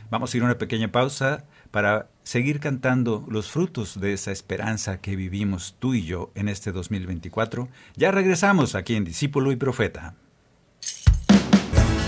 [0.10, 5.02] Vamos a ir a una pequeña pausa para seguir cantando los frutos de esa esperanza
[5.02, 7.68] que vivimos tú y yo en este 2024.
[7.96, 10.16] Ya regresamos aquí en Discípulo y Profeta.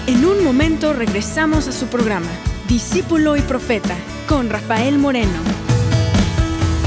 [0.08, 2.32] En un momento regresamos a su programa,
[2.68, 3.96] Discípulo y Profeta,
[4.28, 5.38] con Rafael Moreno.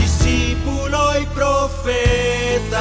[0.00, 2.74] Discípulo y Profeta.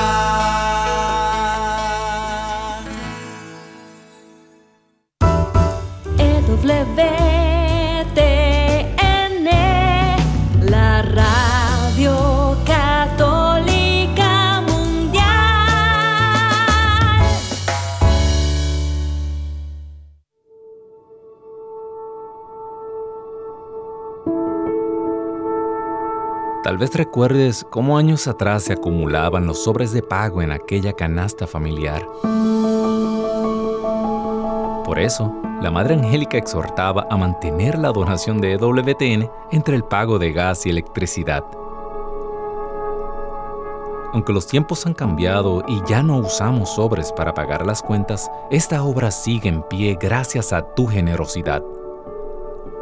[10.70, 15.24] La radio católica mundial.
[26.64, 31.48] Tal vez recuerdes cómo años atrás se acumulaban los sobres de pago en aquella canasta
[31.48, 32.08] familiar.
[34.86, 40.20] Por eso, la Madre Angélica exhortaba a mantener la donación de EWTN entre el pago
[40.20, 41.46] de gas y electricidad.
[44.12, 48.84] Aunque los tiempos han cambiado y ya no usamos sobres para pagar las cuentas, esta
[48.84, 51.64] obra sigue en pie gracias a tu generosidad.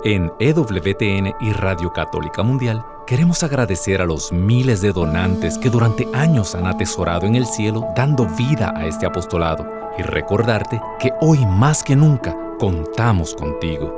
[0.04, 6.08] En EWTN y Radio Católica Mundial queremos agradecer a los miles de donantes que durante
[6.14, 9.68] años han atesorado en el cielo dando vida a este apostolado
[10.00, 13.92] y recordarte que hoy más que nunca contamos contigo.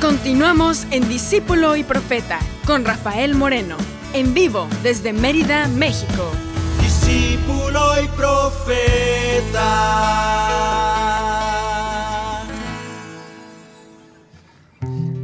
[0.00, 3.76] Continuamos en Discípulo y Profeta con Rafael Moreno
[4.14, 6.32] en vivo desde Mérida, México.
[6.80, 9.66] Discípulo y profeta.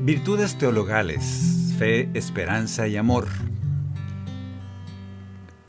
[0.05, 3.29] Virtudes teologales, fe, esperanza y amor.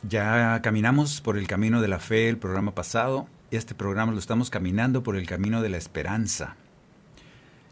[0.04, 4.20] Ya caminamos por el camino de la fe el programa pasado y este programa lo
[4.20, 6.58] estamos caminando por el camino de la esperanza.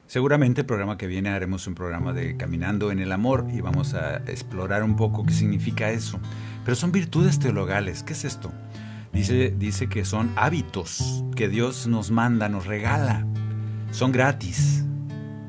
[0.08, 3.96] Seguramente el programa que viene haremos un programa de Caminando en el Amor y vamos
[3.96, 6.20] a explorar un poco qué significa eso.
[6.64, 8.04] Pero son virtudes teologales.
[8.04, 8.52] ¿Qué es esto?
[9.12, 13.26] Dice, dice que son hábitos que Dios nos manda, nos regala.
[13.90, 14.86] Son gratis.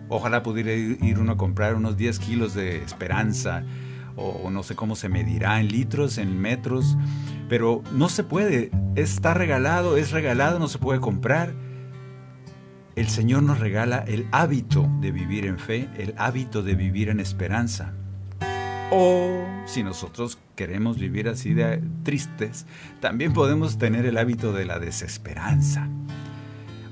[0.09, 3.63] Ojalá pudiera ir uno a comprar unos 10 kilos de esperanza
[4.17, 6.97] o no sé cómo se medirá en litros, en metros,
[7.51, 8.71] pero no se puede.
[8.95, 11.53] Está regalado, es regalado, no se puede comprar
[12.97, 17.21] el Señor nos regala el hábito de vivir en fe, el hábito de vivir en
[17.21, 17.93] esperanza.
[18.91, 22.67] O si nosotros queremos vivir así de tristes,
[23.01, 25.91] también podemos tener el hábito de la desesperanza.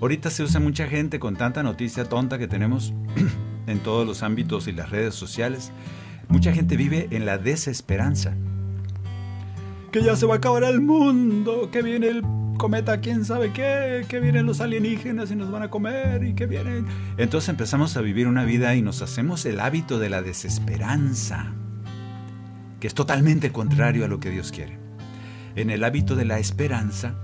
[0.02, 2.92] Ahorita se usa mucha gente con tanta noticia tonta que tenemos
[3.66, 5.72] en todos los ámbitos y las redes sociales.
[6.28, 8.34] Mucha gente vive en la desesperanza.
[9.90, 12.22] Que ya se va a acabar el mundo, que viene el
[12.55, 16.46] cometa, quién sabe qué, que vienen los alienígenas y nos van a comer y que
[16.46, 16.86] vienen.
[17.16, 21.52] Entonces empezamos a vivir una vida y nos hacemos el hábito de la desesperanza,
[22.80, 24.78] que es totalmente contrario a lo que Dios quiere.
[25.57, 27.14] En el hábito de la esperanza,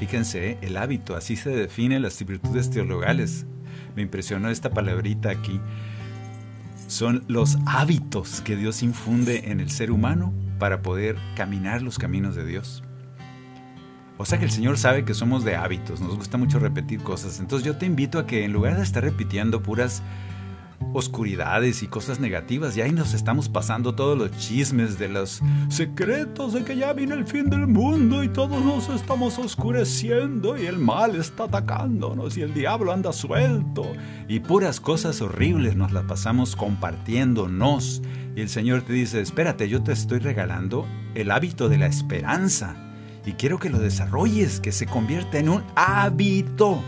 [0.00, 0.58] fíjense, ¿eh?
[0.62, 3.46] el hábito, así se define las virtudes teologales.
[3.94, 5.60] Me impresionó esta palabrita aquí.
[6.88, 12.34] Son los hábitos que Dios infunde en el ser humano para poder caminar los caminos
[12.34, 12.82] de Dios.
[14.18, 17.38] O sea que el Señor sabe que somos de hábitos, nos gusta mucho repetir cosas.
[17.38, 20.02] Entonces yo te invito a que en lugar de estar repitiendo puras
[20.92, 26.54] oscuridades y cosas negativas, y ahí nos estamos pasando todos los chismes de los secretos
[26.54, 30.78] de que ya viene el fin del mundo y todos nos estamos oscureciendo y el
[30.78, 33.92] mal está atacándonos y el diablo anda suelto
[34.28, 38.02] y puras cosas horribles nos las pasamos compartiéndonos.
[38.34, 42.85] Y el Señor te dice, espérate, yo te estoy regalando el hábito de la esperanza
[43.26, 46.80] y quiero que lo desarrolles, que se convierta en un hábito.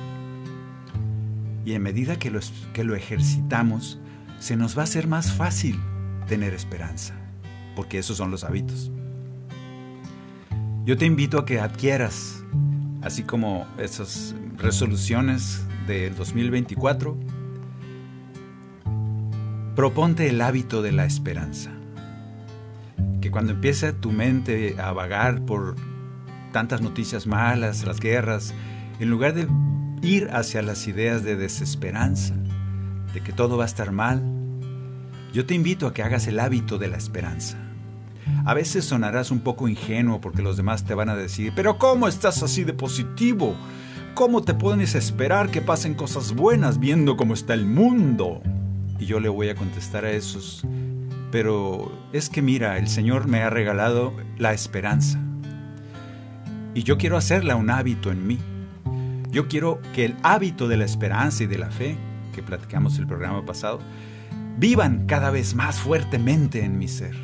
[1.65, 2.39] Y en medida que lo,
[2.73, 3.99] que lo ejercitamos,
[4.39, 5.79] se nos va a hacer más fácil
[6.29, 7.15] tener esperanza,
[7.75, 8.93] porque esos son los hábitos.
[10.85, 12.45] Yo te invito a que adquieras,
[13.03, 17.19] así como esas resoluciones del 2024,
[19.75, 21.73] proponte el hábito de la esperanza.
[23.21, 25.75] Que cuando empiece tu mente a vagar por
[26.53, 28.55] tantas noticias malas, las guerras,
[29.01, 29.49] en lugar de
[30.03, 32.35] ir hacia las ideas de desesperanza,
[33.13, 34.23] de que todo va a estar mal,
[35.33, 37.59] yo te invito a que hagas el hábito de la esperanza.
[38.45, 42.09] A veces sonarás un poco ingenuo porque los demás te van a decir, pero ¿cómo
[42.09, 43.55] estás así de positivo?
[44.15, 48.43] ¿Cómo te puedes esperar que pasen cosas buenas viendo cómo está el mundo?
[48.99, 50.65] Y yo le voy a contestar a esos,
[51.31, 55.21] pero es que mira, el Señor me ha regalado la esperanza.
[56.79, 58.39] Y yo quiero hacerla un hábito en mí.
[59.33, 61.99] Yo quiero que el hábito de la esperanza y de la fe,
[62.33, 63.81] que platicamos el programa pasado,
[64.59, 67.17] vivan cada vez más fuertemente en mi ser.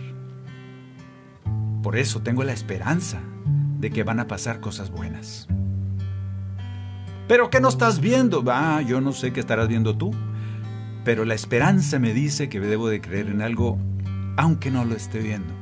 [1.84, 3.20] Por eso tengo la esperanza
[3.78, 5.46] de que van a pasar cosas buenas.
[7.28, 8.42] ¿Pero qué no estás viendo?
[8.48, 10.10] Ah, yo no sé qué estarás viendo tú.
[11.04, 13.78] Pero la esperanza me dice que debo de creer en algo
[14.36, 15.54] aunque no lo esté viendo.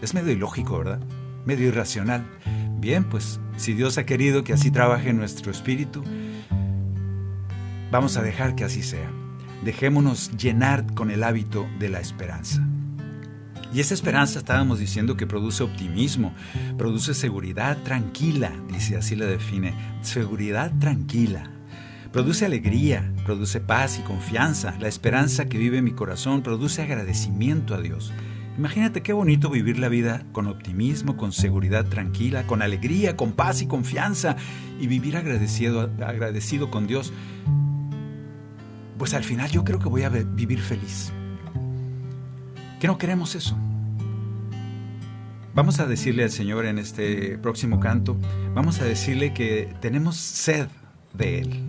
[0.00, 1.00] Es medio ilógico, ¿verdad?
[1.44, 2.24] Medio irracional.
[2.78, 6.02] Bien, pues si Dios ha querido que así trabaje nuestro espíritu,
[7.90, 9.10] vamos a dejar que así sea.
[9.64, 12.66] Dejémonos llenar con el hábito de la esperanza.
[13.72, 16.34] Y esa esperanza estábamos diciendo que produce optimismo,
[16.76, 21.50] produce seguridad tranquila, dice así la define, seguridad tranquila.
[22.12, 24.74] Produce alegría, produce paz y confianza.
[24.78, 28.12] La esperanza que vive en mi corazón produce agradecimiento a Dios.
[28.58, 33.62] Imagínate qué bonito vivir la vida con optimismo, con seguridad tranquila, con alegría, con paz
[33.62, 34.36] y confianza
[34.78, 37.12] y vivir agradecido, agradecido con Dios.
[38.98, 41.12] Pues al final yo creo que voy a vivir feliz.
[42.78, 43.56] ¿Qué no queremos eso?
[45.54, 48.18] Vamos a decirle al Señor en este próximo canto,
[48.54, 50.68] vamos a decirle que tenemos sed
[51.14, 51.64] de Él.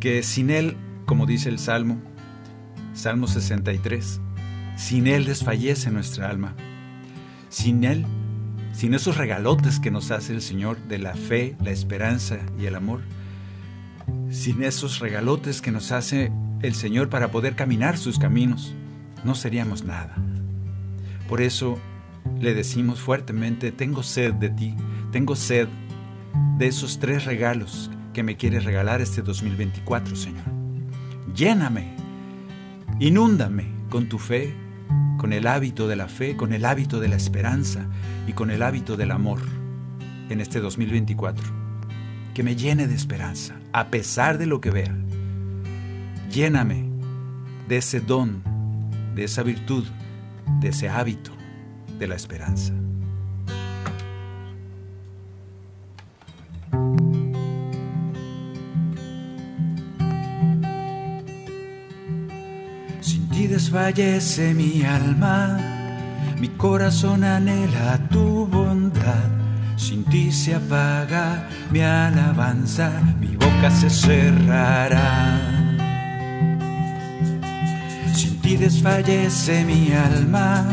[0.00, 0.76] Que sin Él,
[1.06, 1.98] como dice el Salmo,
[2.92, 4.20] Salmo 63,
[4.76, 6.54] sin Él desfallece nuestra alma.
[7.48, 8.04] Sin Él,
[8.72, 12.74] sin esos regalotes que nos hace el Señor de la fe, la esperanza y el
[12.74, 13.00] amor.
[14.30, 16.30] Sin esos regalotes que nos hace
[16.62, 18.74] el Señor para poder caminar sus caminos,
[19.24, 20.14] no seríamos nada.
[21.28, 21.78] Por eso
[22.38, 24.74] le decimos fuertemente, tengo sed de ti,
[25.10, 25.68] tengo sed
[26.58, 30.44] de esos tres regalos que me quieres regalar este 2024, Señor.
[31.34, 31.94] Lléname,
[33.00, 34.54] inúndame con tu fe,
[35.16, 37.86] con el hábito de la fe, con el hábito de la esperanza
[38.26, 39.40] y con el hábito del amor
[40.28, 41.44] en este 2024.
[42.34, 44.94] Que me llene de esperanza, a pesar de lo que vea.
[46.30, 46.84] Lléname
[47.68, 48.42] de ese don,
[49.14, 49.84] de esa virtud,
[50.60, 51.32] de ese hábito
[51.98, 52.74] de la esperanza.
[63.44, 65.58] Desfallece mi alma,
[66.40, 69.30] mi corazón anhela tu bondad.
[69.76, 75.38] Sin ti se apaga mi alabanza, mi boca se cerrará.
[78.14, 80.64] Sin ti desfallece mi alma,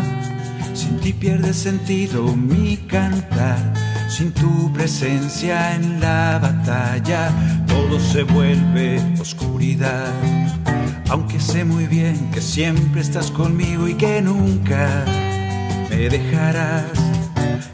[0.74, 3.60] sin ti pierde sentido mi cantar.
[4.08, 7.30] Sin tu presencia en la batalla,
[7.68, 10.63] todo se vuelve oscuridad
[11.14, 15.06] aunque sé muy bien que siempre estás conmigo y que nunca
[15.92, 16.88] me dejarás.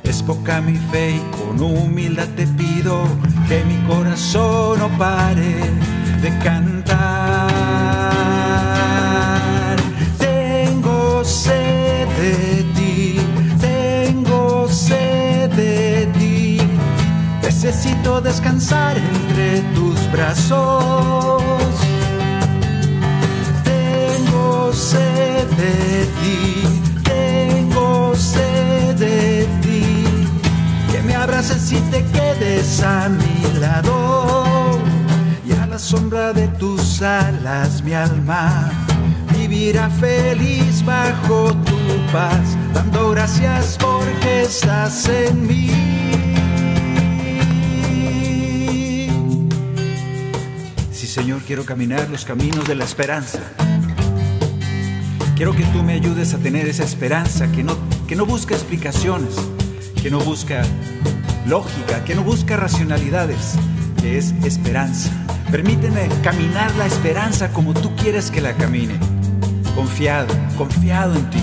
[0.03, 3.01] Es poca mi fe y con humildad te pido
[3.47, 5.55] que mi corazón no pare
[6.21, 6.97] de cantar.
[10.17, 13.21] Tengo sed de ti,
[13.61, 16.59] tengo sed de ti.
[17.41, 21.88] Necesito descansar entre tus brazos.
[31.71, 34.79] Y te quedes a mi lado.
[35.45, 38.71] Y a la sombra de tus alas mi alma
[39.33, 45.69] vivirá feliz bajo tu paz, dando gracias porque estás en mí.
[50.91, 53.39] Sí, Señor, quiero caminar los caminos de la esperanza.
[55.39, 57.77] Quiero que tú me ayudes a tener esa esperanza que no,
[58.09, 59.35] que no busca explicaciones,
[60.03, 60.63] que no busca
[61.47, 63.53] lógica, que no busca racionalidades,
[64.01, 65.09] que es esperanza.
[65.49, 68.99] Permíteme caminar la esperanza como tú quieres que la camine.
[69.75, 70.27] Confiado,
[70.57, 71.41] confiado en ti,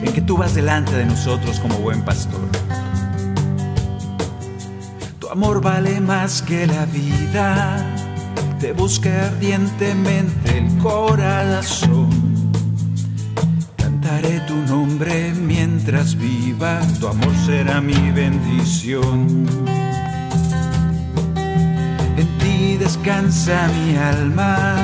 [0.00, 2.48] en que tú vas delante de nosotros como buen pastor.
[5.18, 7.76] Tu amor vale más que la vida,
[8.58, 12.33] te busca ardientemente el corazón.
[14.14, 19.44] Cantaré tu nombre mientras viva, tu amor será mi bendición.
[22.16, 24.76] En ti descansa mi alma,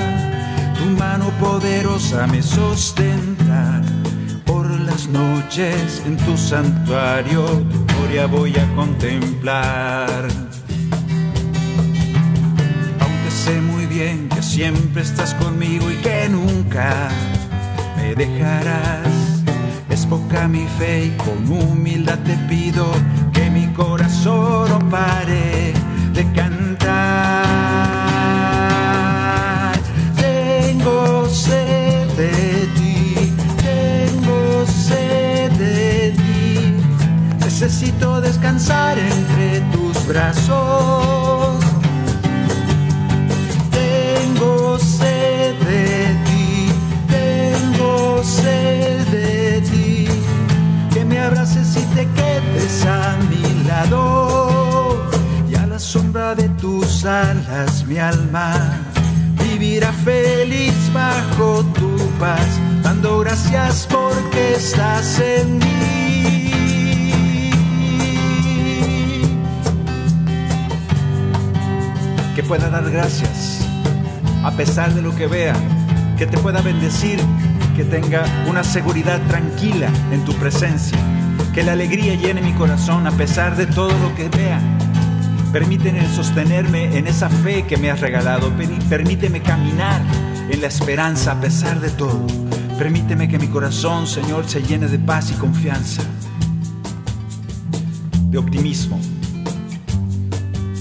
[0.77, 3.81] tu mano poderosa me sostendrá.
[4.47, 10.27] Por las noches en tu santuario, tu gloria voy a contemplar.
[12.99, 17.11] Aunque sé muy bien que siempre estás conmigo y que nunca
[17.97, 19.20] me dejarás.
[20.11, 22.85] Poca mi fe y con humildad te pido
[23.33, 25.73] que mi corazón no pare
[26.13, 26.91] de cantar.
[30.17, 33.33] Tengo sed de ti,
[33.63, 36.75] tengo sed de ti.
[37.39, 41.60] Necesito descansar entre tus brazos.
[57.01, 58.53] Tus alas mi alma
[59.39, 62.47] vivirá feliz bajo tu paz,
[62.83, 65.65] dando gracias porque estás en mí.
[72.35, 73.61] que pueda dar gracias
[74.45, 75.55] a pesar de lo que vea,
[76.19, 77.19] que te pueda bendecir,
[77.77, 80.99] que tenga una seguridad tranquila en tu presencia,
[81.55, 84.80] que la alegría llene mi corazón a pesar de todo lo que vea.
[85.53, 88.53] Permíteme sostenerme en esa fe que me has regalado,
[88.89, 90.01] permíteme caminar
[90.49, 92.25] en la esperanza a pesar de todo.
[92.79, 96.03] Permíteme que mi corazón, Señor, se llene de paz y confianza,
[98.31, 99.01] de optimismo,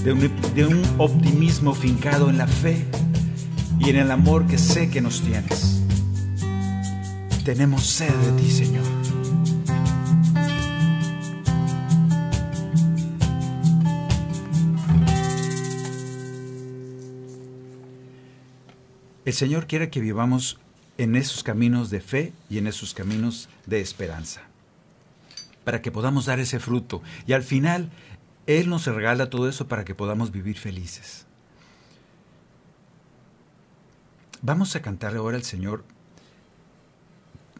[0.04, 2.86] de un, de un optimismo fincado en la fe
[3.80, 5.82] y en el amor que sé que nos tienes.
[7.44, 8.99] Tenemos sed de ti, Señor.
[19.30, 20.58] El Señor quiere que vivamos
[20.98, 24.40] en esos caminos de fe y en esos caminos de esperanza,
[25.62, 27.00] para que podamos dar ese fruto.
[27.28, 27.90] Y al final,
[28.48, 31.26] Él nos regala todo eso para que podamos vivir felices.
[34.42, 35.84] Vamos a cantarle ahora al Señor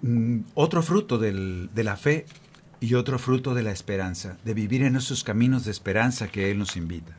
[0.02, 2.26] mm, otro fruto del- de la fe
[2.80, 6.58] y otro fruto de la esperanza, de vivir en esos caminos de esperanza que Él
[6.58, 7.12] nos invita.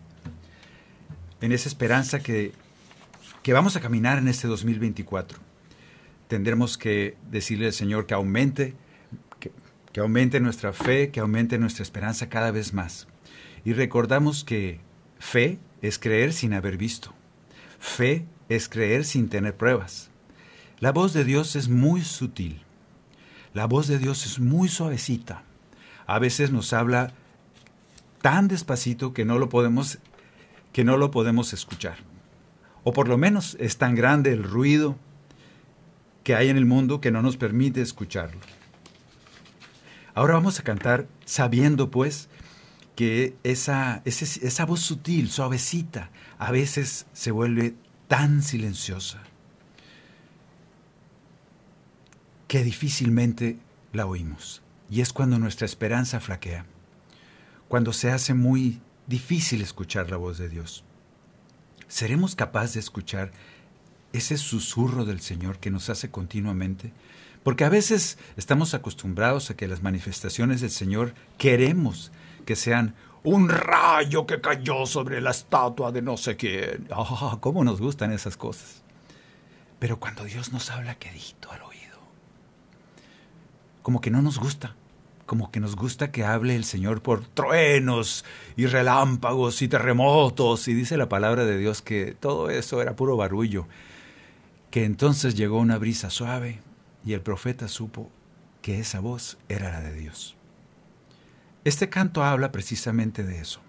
[1.40, 2.52] En esa esperanza que,
[3.44, 5.40] que vamos a caminar en este 2024.
[6.28, 8.76] Tendremos que decirle al Señor que aumente,
[9.92, 13.08] que, aumente nuestra fe, que aumente nuestra esperanza cada vez más.
[13.66, 14.80] Y recordamos que
[15.20, 17.14] fe es creer sin haber visto.
[17.80, 20.10] Fe es creer sin tener pruebas.
[20.80, 22.62] La voz de Dios es muy sutil.
[23.54, 25.44] La voz de Dios es muy suavecita.
[26.06, 27.14] A veces nos habla
[28.22, 30.00] tan despacito que no lo podemos
[30.74, 32.11] que no lo podemos escuchar.
[32.84, 34.98] O por lo menos es tan grande el ruido
[36.24, 38.40] que hay en el mundo que no nos permite escucharlo.
[40.14, 42.30] Ahora vamos a cantar sabiendo pues
[42.96, 47.76] que esa, esa voz sutil, suavecita, a veces se vuelve
[48.08, 49.24] tan silenciosa.
[52.52, 53.60] que difícilmente
[53.94, 54.62] la oímos.
[54.90, 56.66] Y es cuando nuestra esperanza flaquea,
[57.70, 60.84] cuando se hace muy difícil escuchar la voz de Dios.
[61.92, 63.34] ¿Seremos capaces de escuchar
[64.14, 66.94] ese susurro del Señor que nos hace continuamente?
[67.44, 72.14] Porque a veces estamos acostumbrados a que las manifestaciones del Señor queremos
[72.46, 76.88] que sean un rayo que cayó sobre la estatua de no sé quién.
[76.92, 78.84] ¡Ah, cómo nos gustan esas cosas!
[79.78, 82.00] Pero cuando Dios nos habla quedito al oído,
[83.82, 84.78] como que no nos gusta,
[85.32, 88.26] como que nos gusta que hable el Señor por truenos
[88.58, 93.16] y relámpagos y terremotos, y dice la palabra de Dios que todo eso era puro
[93.16, 93.66] barullo,
[94.72, 96.60] que entonces llegó una brisa suave,
[97.06, 98.12] y el profeta supo
[98.62, 100.36] que esa voz era la de Dios.
[101.64, 103.62] Este canto habla precisamente de eso,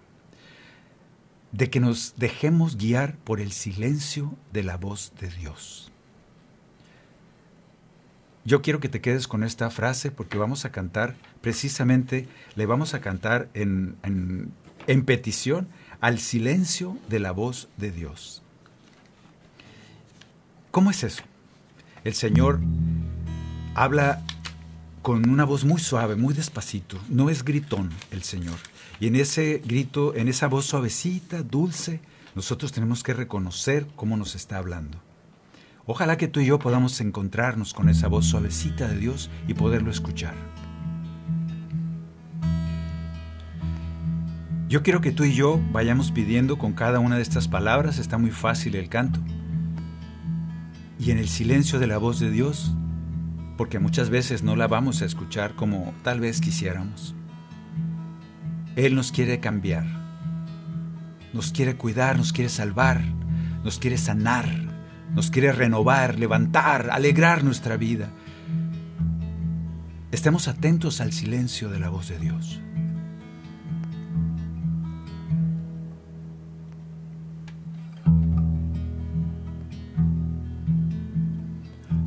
[1.53, 5.92] de que nos dejemos guiar por el silencio de la voz de Dios.
[8.45, 12.93] Yo quiero que te quedes con esta frase porque vamos a cantar, precisamente le vamos
[12.93, 15.69] a cantar en, en, petición
[16.01, 18.43] al silencio de la voz de Dios.
[20.71, 21.23] ¿Cómo es eso?
[22.03, 22.59] El Señor
[23.75, 24.21] habla
[25.01, 26.97] con una voz muy suave, muy despacito.
[27.07, 28.57] No es gritón el Señor.
[28.99, 32.01] Y en ese grito, en esa voz suavecita, dulce,
[32.35, 34.97] nosotros tenemos que reconocer cómo nos está hablando.
[35.85, 39.91] Ojalá que tú y yo podamos encontrarnos con esa voz suavecita de Dios y poderlo
[39.91, 40.33] escuchar.
[44.69, 48.17] Yo quiero que tú y yo vayamos pidiendo con cada una de estas palabras, está
[48.17, 49.19] muy fácil el canto.
[50.97, 52.73] Y en el silencio de la voz de Dios,
[53.57, 57.13] porque muchas veces no la vamos a escuchar como tal vez quisiéramos.
[58.77, 59.85] Él nos quiere cambiar,
[61.33, 63.01] nos quiere cuidar, nos quiere salvar,
[63.63, 64.62] nos quiere sanar,
[65.13, 68.09] nos quiere renovar, levantar, alegrar nuestra vida.
[70.11, 72.61] Estemos atentos al silencio de la voz de Dios.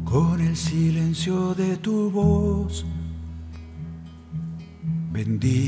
[0.05, 2.87] Con el silencio de tu voz,
[5.13, 5.67] bendíceme.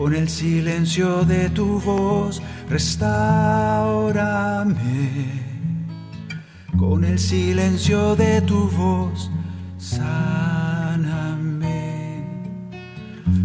[0.00, 3.14] Con el silencio de tu voz, restaurame.
[6.76, 9.30] Con el silencio de tu voz,
[9.78, 10.24] sáname.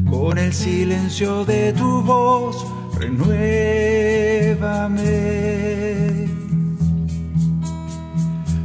[0.10, 2.66] Con el silencio de tu voz,
[2.98, 3.38] renuévame.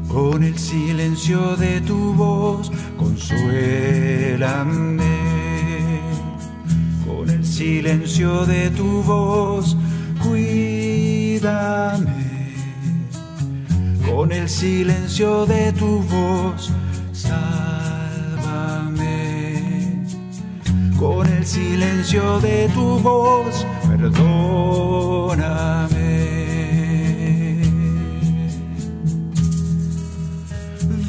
[0.08, 4.04] Con el silencio de tu voz, consuélame.
[7.54, 9.76] Silencio de tu voz,
[10.20, 11.36] cuídame.
[14.10, 16.72] Con el silencio de tu voz,
[17.12, 17.52] sálvame.
[20.98, 24.24] Con el silencio de tu voz, perdóname.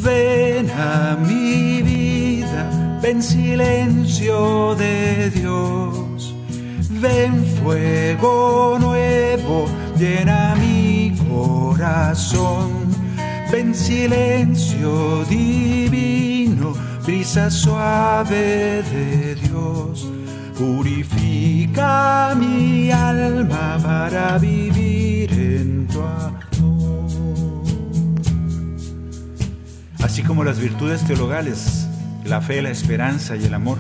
[0.03, 6.04] Ven a mi vida, ven silencio de Dios.
[7.05, 12.71] Ven fuego nuevo, llena mi corazón.
[13.51, 16.73] Ven silencio divino,
[17.05, 20.09] brisa suave de Dios.
[20.57, 27.63] Purifica mi alma para vivir en tu amor.
[30.01, 31.87] Así como las virtudes teologales,
[32.23, 33.77] la fe, la esperanza y el amor,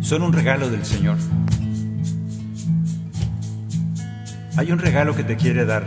[0.00, 1.16] son un regalo del Señor.
[4.60, 5.86] Hay un regalo que te quiere dar.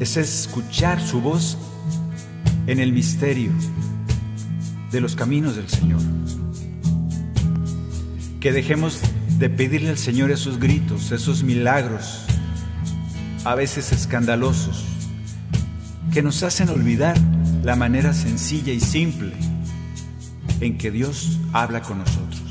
[0.00, 1.58] Es escuchar su voz
[2.66, 3.52] en el misterio
[4.90, 6.00] de los caminos del Señor.
[8.40, 8.98] Que dejemos
[9.38, 12.24] de pedirle al Señor esos gritos, esos milagros,
[13.44, 14.86] a veces escandalosos,
[16.14, 17.18] que nos hacen olvidar
[17.62, 19.34] la manera sencilla y simple
[20.62, 22.41] en que Dios habla con nosotros.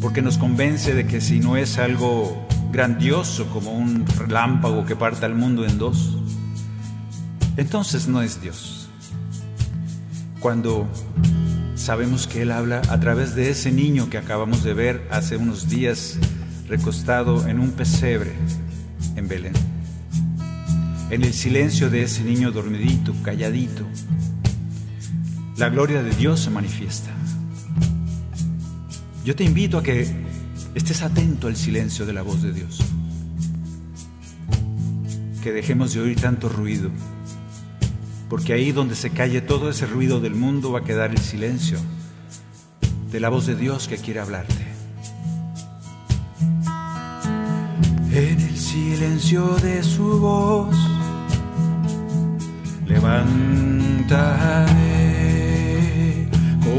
[0.00, 5.26] Porque nos convence de que si no es algo grandioso como un relámpago que parta
[5.26, 6.16] el mundo en dos,
[7.56, 8.88] entonces no es Dios.
[10.40, 10.88] Cuando
[11.74, 15.68] sabemos que Él habla a través de ese niño que acabamos de ver hace unos
[15.68, 16.18] días
[16.68, 18.32] recostado en un pesebre
[19.16, 19.52] en Belén.
[21.10, 23.84] En el silencio de ese niño dormidito, calladito,
[25.56, 27.10] la gloria de Dios se manifiesta.
[29.30, 30.08] Yo te invito a que
[30.74, 32.80] estés atento al silencio de la voz de Dios.
[35.40, 36.90] que dejemos de oír tanto ruido,
[38.28, 41.78] porque ahí donde se calle todo ese ruido del mundo va a quedar el silencio
[43.12, 44.66] de la voz de Dios que quiere hablarte.
[48.12, 50.74] En el silencio de su voz,
[52.84, 53.60] levántate.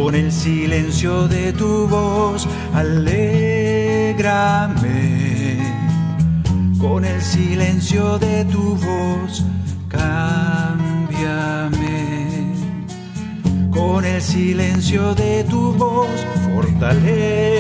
[0.04, 3.30] Con el silencio de tu voz, alégrame.
[6.80, 9.46] Con el silencio de tu voz,
[9.90, 11.36] cámbiame.
[13.70, 16.10] Con el silencio de tu voz,
[16.52, 17.52] fortaleceme.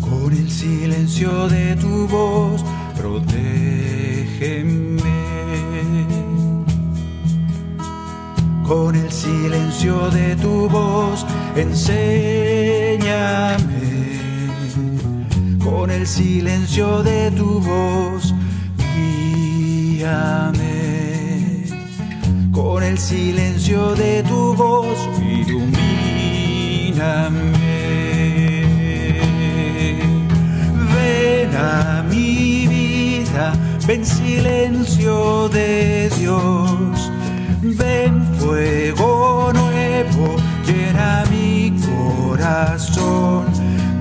[0.00, 2.64] Con el silencio de tu voz,
[2.96, 3.65] protégeme.
[8.66, 11.96] Con el silencio de tu voz, enséñame.
[15.64, 18.34] Con el silencio de tu voz,
[18.76, 20.56] guíame.
[22.50, 25.76] Con el silencio de tu voz, ilumíname.
[30.92, 33.52] Ven a mi vida,
[33.86, 37.05] ven silencio de Dios.
[37.74, 40.36] Ven fuego nuevo,
[40.66, 43.46] llena mi corazón.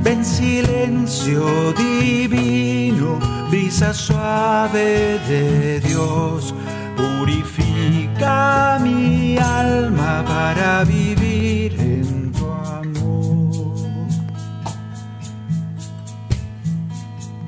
[0.04, 6.54] Ven silencio divino, brisa suave de Dios.
[6.96, 13.76] Purifica mi alma para vivir en tu amor.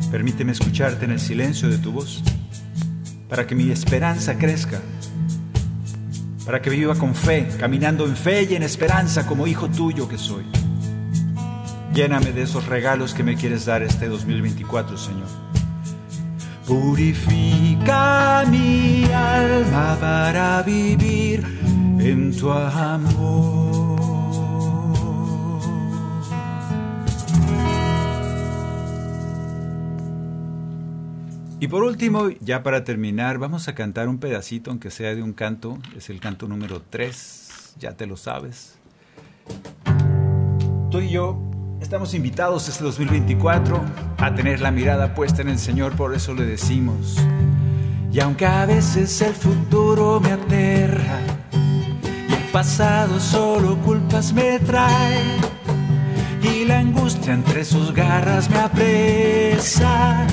[0.09, 2.24] Permíteme escucharte en el silencio de tu voz,
[3.30, 4.82] para que mi esperanza crezca,
[6.47, 10.17] para que viva con fe, caminando en fe y en esperanza como hijo tuyo que
[10.17, 10.45] soy.
[11.93, 15.27] Lléname de esos regalos que me quieres dar este 2024, Señor.
[16.65, 21.43] Purifica mi alma para vivir
[21.99, 23.76] en tu amor.
[31.60, 35.34] Y por último, ya para terminar, vamos a cantar un pedacito, aunque sea de un
[35.34, 35.80] canto.
[35.95, 38.78] Es el canto número 3, ya te lo sabes.
[40.91, 41.41] Tú y yo
[41.82, 43.82] estamos invitados este 2024
[44.20, 47.18] a tener la mirada puesta en el Señor, por eso le decimos.
[48.12, 51.20] Y aunque a veces el futuro me aterra
[52.30, 55.24] y el pasado solo culpas me trae
[56.41, 60.26] y la angustia entre sus garras me apresa,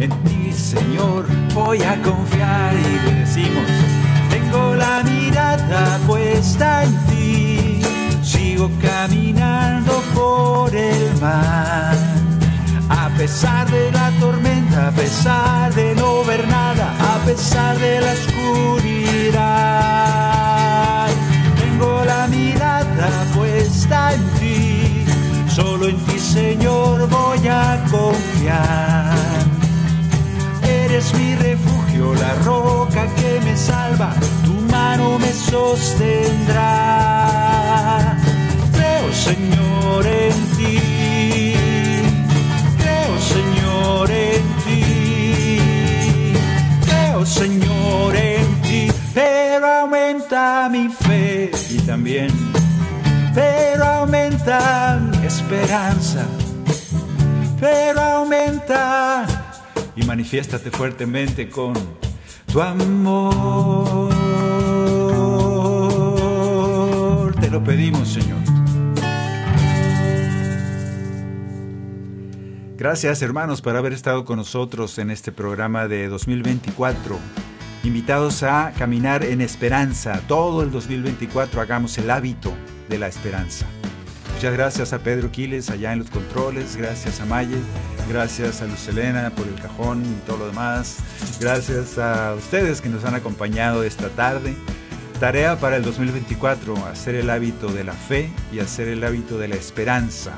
[0.00, 3.64] en ti Señor voy a confiar y le decimos,
[4.30, 7.80] tengo la mirada puesta en ti,
[8.22, 11.96] sigo caminando por el mar.
[12.90, 18.12] A pesar de la tormenta, a pesar de no ver nada, a pesar de la
[18.12, 19.38] oscuridad,
[21.60, 25.04] tengo la mirada puesta en ti,
[25.48, 29.27] solo en ti Señor voy a confiar.
[30.98, 34.12] Eres mi refugio, la roca que me salva,
[34.44, 36.64] tu mano me sostendrá.
[38.72, 40.80] Creo Señor en ti,
[42.80, 46.32] creo Señor en ti,
[46.84, 52.30] creo Señor en ti, pero aumenta mi fe y también,
[53.36, 56.26] pero aumenta mi esperanza,
[57.60, 59.27] pero aumenta
[59.98, 61.74] y manifiéstate fuertemente con
[62.52, 64.08] tu amor.
[67.40, 68.38] Te lo pedimos, Señor.
[72.76, 77.18] Gracias, hermanos, por haber estado con nosotros en este programa de 2024.
[77.82, 80.22] Invitados a caminar en esperanza.
[80.28, 82.52] Todo el 2024 hagamos el hábito
[82.88, 83.66] de la esperanza.
[84.38, 87.56] Muchas gracias a Pedro Quiles allá en los controles, gracias a Maye,
[88.08, 90.98] gracias a Luz Elena por el cajón y todo lo demás,
[91.40, 94.54] gracias a ustedes que nos han acompañado esta tarde.
[95.18, 99.48] Tarea para el 2024, hacer el hábito de la fe y hacer el hábito de
[99.48, 100.30] la esperanza.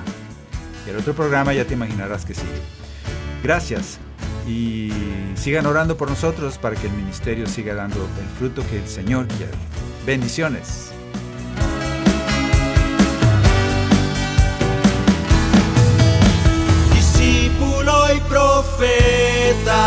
[0.87, 2.49] Y el otro programa ya te imaginarás que sigue.
[3.43, 3.99] Gracias
[4.49, 4.91] y
[5.35, 9.27] sigan orando por nosotros para que el ministerio siga dando el fruto que el Señor
[9.27, 9.53] quiere.
[10.07, 10.90] Bendiciones.
[18.29, 19.81] profeta.